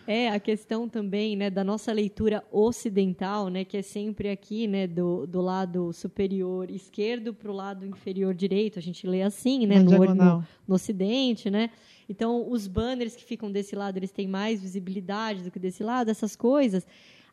É, 0.06 0.30
a 0.30 0.40
questão 0.40 0.88
também 0.88 1.36
né, 1.36 1.50
da 1.50 1.62
nossa 1.62 1.92
leitura 1.92 2.42
ocidental, 2.50 3.48
né, 3.48 3.62
que 3.62 3.76
é 3.76 3.82
sempre 3.82 4.30
aqui 4.30 4.66
né, 4.66 4.86
do, 4.86 5.26
do 5.26 5.42
lado 5.42 5.92
superior 5.92 6.70
esquerdo 6.70 7.34
para 7.34 7.50
o 7.50 7.54
lado 7.54 7.84
inferior 7.84 8.32
direito. 8.32 8.78
A 8.78 8.82
gente 8.82 9.06
lê 9.06 9.20
assim, 9.22 9.66
né, 9.66 9.78
no, 9.78 9.90
no, 10.14 10.44
no 10.66 10.74
ocidente, 10.74 11.50
né? 11.50 11.68
Então, 12.08 12.50
os 12.50 12.66
banners 12.66 13.14
que 13.14 13.24
ficam 13.24 13.52
desse 13.52 13.76
lado, 13.76 13.98
eles 13.98 14.10
têm 14.10 14.26
mais 14.26 14.62
visibilidade 14.62 15.42
do 15.42 15.50
que 15.50 15.58
desse 15.58 15.82
lado, 15.82 16.10
essas 16.10 16.34
coisas. 16.34 16.86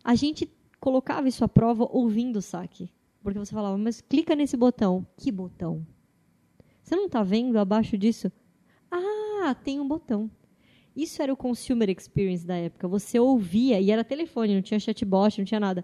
A 0.03 0.15
gente 0.15 0.51
colocava 0.79 1.27
isso 1.27 1.43
à 1.43 1.47
prova 1.47 1.87
ouvindo 1.89 2.37
o 2.37 2.41
saque. 2.41 2.89
Porque 3.23 3.39
você 3.39 3.53
falava, 3.53 3.77
mas 3.77 4.01
clica 4.01 4.35
nesse 4.35 4.57
botão. 4.57 5.07
Que 5.17 5.31
botão? 5.31 5.85
Você 6.83 6.95
não 6.95 7.05
está 7.05 7.23
vendo 7.23 7.57
abaixo 7.57 7.97
disso? 7.97 8.31
Ah, 8.91 9.55
tem 9.55 9.79
um 9.79 9.87
botão. 9.87 10.29
Isso 10.95 11.21
era 11.21 11.33
o 11.33 11.37
consumer 11.37 11.89
experience 11.89 12.45
da 12.45 12.55
época. 12.55 12.87
Você 12.87 13.19
ouvia, 13.19 13.81
e 13.81 13.91
era 13.91 14.03
telefone, 14.03 14.53
não 14.55 14.61
tinha 14.61 14.79
chatbot, 14.79 15.39
não 15.39 15.45
tinha 15.45 15.59
nada. 15.59 15.83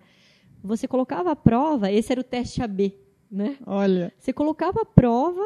Você 0.64 0.88
colocava 0.88 1.32
a 1.32 1.36
prova, 1.36 1.92
esse 1.92 2.12
era 2.12 2.22
o 2.22 2.24
teste 2.24 2.62
AB, 2.62 2.96
né? 3.30 3.58
Olha. 3.66 4.14
Você 4.20 4.32
colocava 4.32 4.82
a 4.82 4.86
prova, 4.86 5.42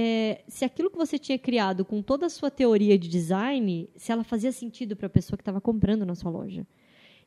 é, 0.00 0.44
se 0.46 0.64
aquilo 0.64 0.88
que 0.88 0.96
você 0.96 1.18
tinha 1.18 1.36
criado 1.36 1.84
com 1.84 2.00
toda 2.00 2.26
a 2.26 2.30
sua 2.30 2.52
teoria 2.52 2.96
de 2.96 3.08
design, 3.08 3.90
se 3.96 4.12
ela 4.12 4.22
fazia 4.22 4.52
sentido 4.52 4.94
para 4.94 5.08
a 5.08 5.10
pessoa 5.10 5.36
que 5.36 5.42
estava 5.42 5.60
comprando 5.60 6.06
na 6.06 6.14
sua 6.14 6.30
loja. 6.30 6.64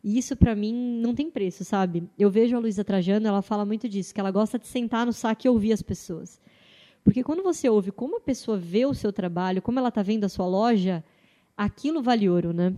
E 0.01 0.17
isso, 0.17 0.37
para 0.37 0.55
mim, 0.55 0.73
não 0.73 1.13
tem 1.13 1.29
preço, 1.29 1.65
sabe? 1.65 2.09
Eu 2.17 2.31
vejo 2.31 2.55
a 2.55 2.59
Luísa 2.59 2.81
Trajano, 2.81 3.27
ela 3.27 3.41
fala 3.41 3.65
muito 3.65 3.89
disso, 3.89 4.13
que 4.13 4.21
ela 4.21 4.31
gosta 4.31 4.57
de 4.57 4.67
sentar 4.67 5.05
no 5.05 5.11
saque 5.11 5.49
e 5.49 5.49
ouvir 5.49 5.73
as 5.73 5.81
pessoas. 5.81 6.39
Porque 7.03 7.21
quando 7.23 7.43
você 7.43 7.67
ouve 7.69 7.91
como 7.91 8.15
a 8.15 8.21
pessoa 8.21 8.57
vê 8.57 8.85
o 8.85 8.93
seu 8.93 9.11
trabalho, 9.11 9.61
como 9.61 9.77
ela 9.77 9.89
está 9.89 10.01
vendo 10.01 10.23
a 10.23 10.29
sua 10.29 10.47
loja, 10.47 11.03
aquilo 11.63 12.01
vale 12.01 12.27
ouro, 12.27 12.51
né? 12.53 12.73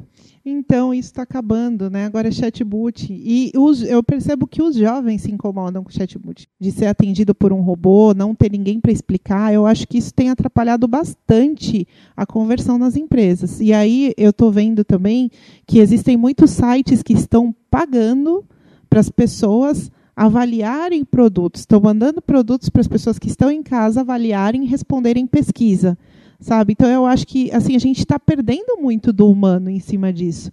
Então, 0.46 0.94
isso 0.94 1.10
está 1.10 1.22
acabando, 1.22 1.90
né? 1.90 2.06
Agora 2.06 2.28
é 2.28 2.32
chatbot. 2.32 3.08
E 3.10 3.50
os, 3.56 3.82
eu 3.82 4.04
percebo 4.04 4.46
que 4.46 4.62
os 4.62 4.76
jovens 4.76 5.22
se 5.22 5.32
incomodam 5.32 5.84
com 5.84 5.90
chatbot. 5.90 6.48
De 6.60 6.70
ser 6.70 6.88
atendido 6.88 7.34
por 7.34 7.54
um 7.54 7.62
robô, 7.62 8.14
não 8.14 8.36
ter 8.36 8.52
ninguém 8.52 8.82
para 8.82 8.92
explicar. 8.92 9.54
Eu 9.54 9.66
acho 9.66 9.88
que 9.88 9.98
isso 9.98 10.14
tem 10.14 10.30
atrapalhado 10.30 10.86
bastante 10.86 11.88
a 12.16 12.26
conversão 12.26 12.78
nas 12.78 12.98
empresas. 12.98 13.62
E 13.62 13.72
aí 13.72 14.14
eu 14.18 14.32
estou 14.32 14.52
vendo 14.52 14.84
também 14.84 15.32
que 15.66 15.80
existem 15.80 16.18
muitos 16.18 16.52
sites 16.52 17.02
que 17.02 17.14
estão 17.14 17.56
pagando 17.72 18.44
para 18.90 19.00
as 19.00 19.10
pessoas 19.10 19.90
avaliarem 20.16 21.04
produtos, 21.04 21.62
estão 21.62 21.80
mandando 21.80 22.22
produtos 22.22 22.70
para 22.70 22.82
as 22.82 22.88
pessoas 22.88 23.18
que 23.18 23.28
estão 23.28 23.50
em 23.50 23.64
casa 23.64 24.02
avaliarem 24.02 24.64
e 24.64 24.68
responderem 24.68 25.26
pesquisa 25.26 25.98
sabe? 26.40 26.74
Então 26.74 26.90
eu 26.90 27.06
acho 27.06 27.26
que 27.26 27.52
assim 27.52 27.76
a 27.76 27.80
gente 27.80 28.00
está 28.00 28.20
perdendo 28.20 28.78
muito 28.82 29.12
do 29.12 29.30
humano 29.30 29.70
em 29.70 29.80
cima 29.80 30.12
disso, 30.12 30.52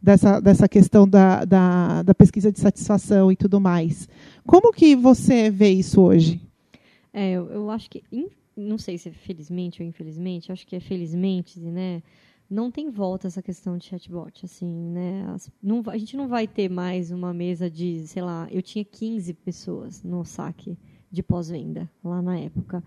dessa, 0.00 0.40
dessa 0.40 0.68
questão 0.68 1.08
da, 1.08 1.44
da, 1.44 2.02
da, 2.02 2.14
pesquisa 2.14 2.50
de 2.50 2.60
satisfação 2.60 3.30
e 3.30 3.36
tudo 3.36 3.60
mais. 3.60 4.08
Como 4.46 4.72
que 4.72 4.96
você 4.96 5.50
vê 5.50 5.70
isso 5.70 6.00
hoje? 6.00 6.40
É, 7.12 7.32
eu, 7.32 7.46
eu 7.50 7.70
acho 7.70 7.90
que 7.90 8.02
não 8.56 8.78
sei 8.78 8.98
se 8.98 9.08
é 9.08 9.12
felizmente 9.12 9.82
ou 9.82 9.88
infelizmente, 9.88 10.52
acho 10.52 10.66
que 10.66 10.76
é 10.76 10.80
felizmente, 10.80 11.60
né? 11.60 12.02
Não 12.48 12.70
tem 12.70 12.90
volta 12.90 13.28
essa 13.28 13.40
questão 13.40 13.78
de 13.78 13.86
chatbot, 13.86 14.44
assim, 14.44 14.68
né? 14.68 15.24
As, 15.34 15.50
não, 15.62 15.82
a 15.86 15.96
gente 15.96 16.16
não 16.16 16.28
vai 16.28 16.46
ter 16.46 16.68
mais 16.68 17.10
uma 17.10 17.32
mesa 17.32 17.70
de, 17.70 18.06
sei 18.06 18.22
lá, 18.22 18.46
eu 18.50 18.60
tinha 18.60 18.84
15 18.84 19.32
pessoas 19.34 20.02
no 20.02 20.22
saque 20.22 20.76
de 21.10 21.22
pós-venda 21.22 21.90
lá 22.04 22.20
na 22.20 22.38
época. 22.38 22.84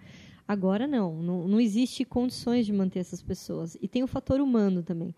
Agora 0.47 0.86
não, 0.86 1.21
não, 1.21 1.47
não 1.47 1.60
existe 1.60 2.05
condições 2.05 2.65
de 2.65 2.73
manter 2.73 2.99
essas 2.99 3.21
pessoas. 3.21 3.75
E 3.81 3.88
tem 3.88 4.03
o 4.03 4.08
fator 4.08 4.39
humano 4.39 4.84
também. 4.84 5.15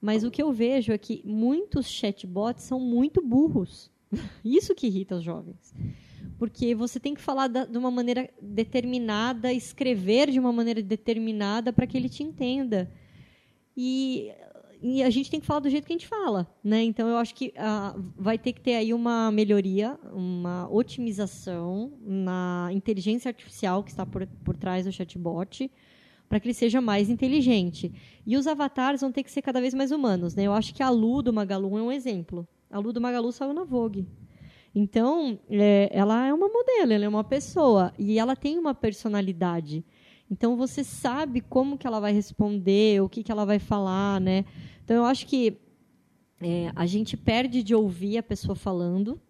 Mas 0.00 0.24
o 0.24 0.30
que 0.30 0.42
eu 0.42 0.52
vejo 0.52 0.92
é 0.92 0.98
que 0.98 1.22
muitos 1.24 1.86
chatbots 1.86 2.64
são 2.64 2.80
muito 2.80 3.20
burros. 3.20 3.90
Isso 4.44 4.74
que 4.74 4.86
irrita 4.86 5.16
os 5.16 5.24
jovens. 5.24 5.74
Porque 6.38 6.74
você 6.74 6.98
tem 6.98 7.14
que 7.14 7.20
falar 7.20 7.48
da, 7.48 7.66
de 7.66 7.76
uma 7.76 7.90
maneira 7.90 8.30
determinada, 8.40 9.52
escrever 9.52 10.30
de 10.30 10.40
uma 10.40 10.52
maneira 10.52 10.82
determinada 10.82 11.70
para 11.72 11.86
que 11.86 11.98
ele 11.98 12.08
te 12.08 12.22
entenda. 12.22 12.90
E 13.76 14.32
e 14.82 15.02
a 15.02 15.10
gente 15.10 15.30
tem 15.30 15.38
que 15.38 15.46
falar 15.46 15.60
do 15.60 15.68
jeito 15.68 15.86
que 15.86 15.92
a 15.92 15.96
gente 15.96 16.08
fala, 16.08 16.46
né? 16.64 16.82
Então 16.82 17.06
eu 17.08 17.16
acho 17.16 17.34
que 17.34 17.52
uh, 17.56 18.02
vai 18.16 18.38
ter 18.38 18.52
que 18.52 18.60
ter 18.60 18.76
aí 18.76 18.94
uma 18.94 19.30
melhoria, 19.30 19.98
uma 20.12 20.68
otimização 20.70 21.92
na 22.00 22.70
inteligência 22.72 23.28
artificial 23.28 23.84
que 23.84 23.90
está 23.90 24.06
por, 24.06 24.26
por 24.44 24.56
trás 24.56 24.86
do 24.86 24.92
chatbot, 24.92 25.70
para 26.28 26.40
que 26.40 26.46
ele 26.46 26.54
seja 26.54 26.80
mais 26.80 27.10
inteligente. 27.10 27.92
E 28.26 28.36
os 28.36 28.46
avatares 28.46 29.02
vão 29.02 29.12
ter 29.12 29.22
que 29.22 29.30
ser 29.30 29.42
cada 29.42 29.60
vez 29.60 29.74
mais 29.74 29.90
humanos, 29.90 30.34
né? 30.34 30.44
Eu 30.44 30.52
acho 30.52 30.74
que 30.74 30.82
a 30.82 30.88
Lu 30.88 31.22
do 31.22 31.32
Magalu 31.32 31.76
é 31.76 31.82
um 31.82 31.92
exemplo. 31.92 32.48
A 32.70 32.78
Lu 32.78 32.92
do 32.92 33.00
Magalu 33.00 33.32
saiu 33.32 33.52
na 33.52 33.64
Vogue. 33.64 34.06
Então, 34.74 35.38
é, 35.50 35.90
ela 35.92 36.26
é 36.26 36.32
uma 36.32 36.48
modelo, 36.48 36.92
ela 36.92 37.04
é 37.04 37.08
uma 37.08 37.24
pessoa 37.24 37.92
e 37.98 38.18
ela 38.18 38.36
tem 38.36 38.58
uma 38.58 38.74
personalidade. 38.74 39.84
Então 40.30 40.56
você 40.56 40.84
sabe 40.84 41.40
como 41.40 41.76
que 41.76 41.86
ela 41.86 41.98
vai 41.98 42.12
responder, 42.12 43.02
o 43.02 43.08
que, 43.08 43.24
que 43.24 43.32
ela 43.32 43.44
vai 43.44 43.58
falar, 43.58 44.20
né? 44.20 44.44
Então 44.90 44.96
eu 44.96 45.04
acho 45.04 45.24
que 45.24 45.56
é, 46.42 46.72
a 46.74 46.84
gente 46.84 47.16
perde 47.16 47.62
de 47.62 47.76
ouvir 47.76 48.18
a 48.18 48.24
pessoa 48.24 48.56
falando 48.56 49.20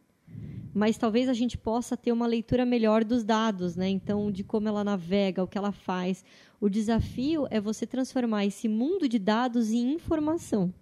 mas 0.72 0.96
talvez 0.96 1.28
a 1.28 1.34
gente 1.34 1.58
possa 1.58 1.98
ter 1.98 2.12
uma 2.12 2.26
leitura 2.26 2.64
melhor 2.64 3.04
dos 3.04 3.24
dados, 3.24 3.76
né? 3.76 3.88
Então, 3.88 4.30
de 4.30 4.44
como 4.44 4.68
ela 4.68 4.84
navega, 4.84 5.42
o 5.42 5.46
que 5.46 5.58
ela 5.58 5.72
faz. 5.72 6.24
O 6.60 6.68
desafio 6.68 7.46
é 7.50 7.60
você 7.60 7.86
transformar 7.86 8.46
esse 8.46 8.68
mundo 8.68 9.08
de 9.08 9.18
dados 9.18 9.72
em 9.72 9.92
informação. 9.92 10.72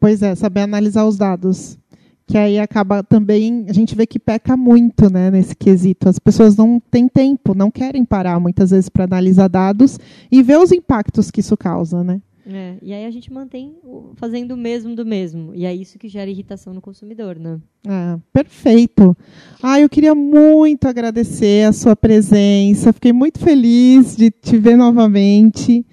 Pois 0.00 0.22
é, 0.22 0.34
saber 0.34 0.62
analisar 0.62 1.04
os 1.04 1.18
dados. 1.18 1.78
Que 2.26 2.38
aí 2.38 2.58
acaba 2.58 3.02
também, 3.02 3.66
a 3.68 3.72
gente 3.74 3.94
vê 3.94 4.06
que 4.06 4.18
peca 4.18 4.56
muito 4.56 5.12
né, 5.12 5.30
nesse 5.30 5.54
quesito. 5.54 6.08
As 6.08 6.18
pessoas 6.18 6.56
não 6.56 6.80
têm 6.90 7.06
tempo, 7.06 7.54
não 7.54 7.70
querem 7.70 8.04
parar 8.04 8.40
muitas 8.40 8.70
vezes 8.70 8.88
para 8.88 9.04
analisar 9.04 9.48
dados 9.48 9.98
e 10.32 10.42
ver 10.42 10.58
os 10.58 10.72
impactos 10.72 11.30
que 11.30 11.40
isso 11.40 11.56
causa, 11.58 12.02
né? 12.02 12.22
É, 12.46 12.76
e 12.82 12.92
aí 12.92 13.04
a 13.04 13.10
gente 13.10 13.32
mantém 13.32 13.76
fazendo 14.16 14.52
o 14.52 14.56
mesmo 14.56 14.94
do 14.94 15.04
mesmo. 15.04 15.54
E 15.54 15.64
é 15.64 15.74
isso 15.74 15.98
que 15.98 16.08
gera 16.08 16.30
irritação 16.30 16.72
no 16.72 16.80
consumidor, 16.80 17.38
né? 17.38 17.60
É, 17.86 18.18
perfeito. 18.32 19.16
Ah, 19.62 19.80
eu 19.80 19.88
queria 19.88 20.14
muito 20.14 20.86
agradecer 20.86 21.66
a 21.66 21.72
sua 21.72 21.94
presença. 21.94 22.92
Fiquei 22.92 23.12
muito 23.12 23.38
feliz 23.38 24.16
de 24.16 24.30
te 24.30 24.56
ver 24.56 24.76
novamente. 24.76 25.84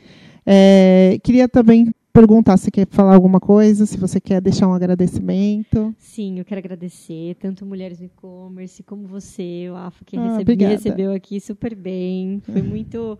É, 0.45 1.19
queria 1.23 1.47
também 1.49 1.91
perguntar 2.17 2.57
se 2.57 2.71
quer 2.71 2.87
falar 2.89 3.13
alguma 3.13 3.39
coisa, 3.39 3.85
se 3.85 3.95
você 3.95 4.19
quer 4.19 4.41
deixar 4.41 4.67
um 4.67 4.73
agradecimento. 4.73 5.93
Sim, 5.99 6.39
eu 6.39 6.45
quero 6.45 6.57
agradecer 6.57 7.35
tanto 7.35 7.63
Mulheres 7.63 7.99
no 7.99 8.05
E-Commerce 8.05 8.81
como 8.81 9.05
você, 9.05 9.67
o 9.69 9.75
AFA, 9.75 10.03
que 10.03 10.17
ah, 10.17 10.39
me 10.43 10.65
recebeu 10.65 11.11
aqui 11.11 11.39
super 11.39 11.75
bem. 11.75 12.41
Foi 12.43 12.63
muito 12.63 13.19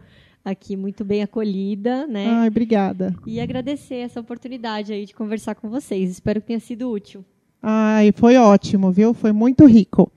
aqui 0.50 0.78
muito 0.78 1.04
bem 1.04 1.22
acolhida, 1.22 2.08
né? 2.08 2.28
Ai, 2.28 2.48
obrigada. 2.48 3.14
E 3.26 3.40
agradecer 3.40 3.96
essa 3.96 4.20
oportunidade 4.20 4.94
aí 4.94 5.06
de 5.06 5.14
conversar 5.14 5.56
com 5.56 5.70
vocês. 5.70 6.10
Espero 6.10 6.40
que 6.40 6.48
tenha 6.48 6.60
sido 6.60 6.90
útil. 6.90 7.24
Ai, 7.62 8.14
foi 8.16 8.38
ótimo, 8.38 8.92
viu? 8.92 9.14
Foi 9.14 9.32
muito 9.32 9.66
rico. 9.66 10.10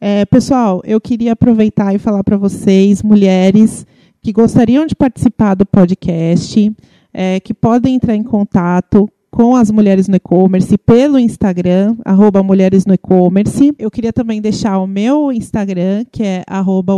É, 0.00 0.24
pessoal, 0.24 0.82
eu 0.84 1.00
queria 1.00 1.32
aproveitar 1.32 1.94
e 1.94 1.98
falar 1.98 2.24
para 2.24 2.36
vocês, 2.36 3.02
mulheres 3.02 3.86
que 4.20 4.32
gostariam 4.32 4.86
de 4.86 4.94
participar 4.94 5.54
do 5.54 5.64
podcast, 5.64 6.72
é, 7.12 7.38
que 7.38 7.54
podem 7.54 7.94
entrar 7.94 8.16
em 8.16 8.22
contato 8.22 9.08
com 9.34 9.56
as 9.56 9.68
mulheres 9.68 10.06
no 10.06 10.14
e-commerce 10.14 10.78
pelo 10.78 11.18
Instagram, 11.18 11.96
arroba 12.04 12.40
mulheres 12.40 12.86
no 12.86 12.94
e-commerce. 12.94 13.74
Eu 13.76 13.90
queria 13.90 14.12
também 14.12 14.40
deixar 14.40 14.78
o 14.78 14.86
meu 14.86 15.32
Instagram, 15.32 16.04
que 16.04 16.22
é 16.22 16.44
arroba 16.46 16.94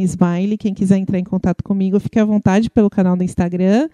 smile. 0.00 0.58
Quem 0.58 0.74
quiser 0.74 0.96
entrar 0.96 1.20
em 1.20 1.24
contato 1.24 1.62
comigo, 1.62 2.00
fique 2.00 2.18
à 2.18 2.24
vontade 2.24 2.68
pelo 2.68 2.90
canal 2.90 3.16
do 3.16 3.22
Instagram. 3.22 3.88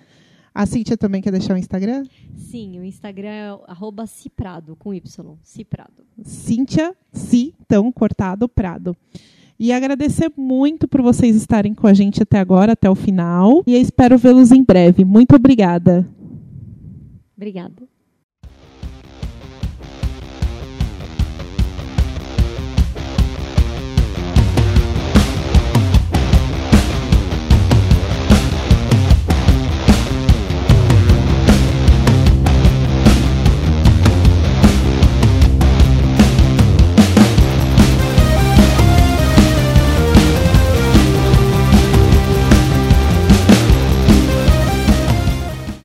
A 0.55 0.65
Cíntia 0.65 0.97
também 0.97 1.21
quer 1.21 1.31
deixar 1.31 1.53
o 1.53 1.59
Instagram? 1.59 2.05
Sim, 2.37 2.79
o 2.79 2.85
Instagram 2.85 3.29
é 3.29 3.59
arroba 3.67 4.07
ciprado, 4.07 4.75
com 4.75 4.95
Y, 4.95 5.03
ciprado. 5.43 6.07
Cíntia, 6.25 6.95
si, 7.13 7.55
então, 7.61 7.93
cortado, 7.93 8.49
prado. 8.49 8.97
E 9.61 9.75
agradecer 9.75 10.33
muito 10.39 10.89
por 10.89 11.03
vocês 11.03 11.37
estarem 11.37 11.75
com 11.75 11.87
a 11.87 11.93
gente 11.93 12.23
até 12.23 12.39
agora, 12.39 12.73
até 12.73 12.89
o 12.89 12.95
final. 12.95 13.63
E 13.67 13.77
espero 13.77 14.17
vê-los 14.17 14.51
em 14.53 14.65
breve. 14.65 15.05
Muito 15.05 15.37
obrigada. 15.37 16.09
Obrigada. 17.37 17.92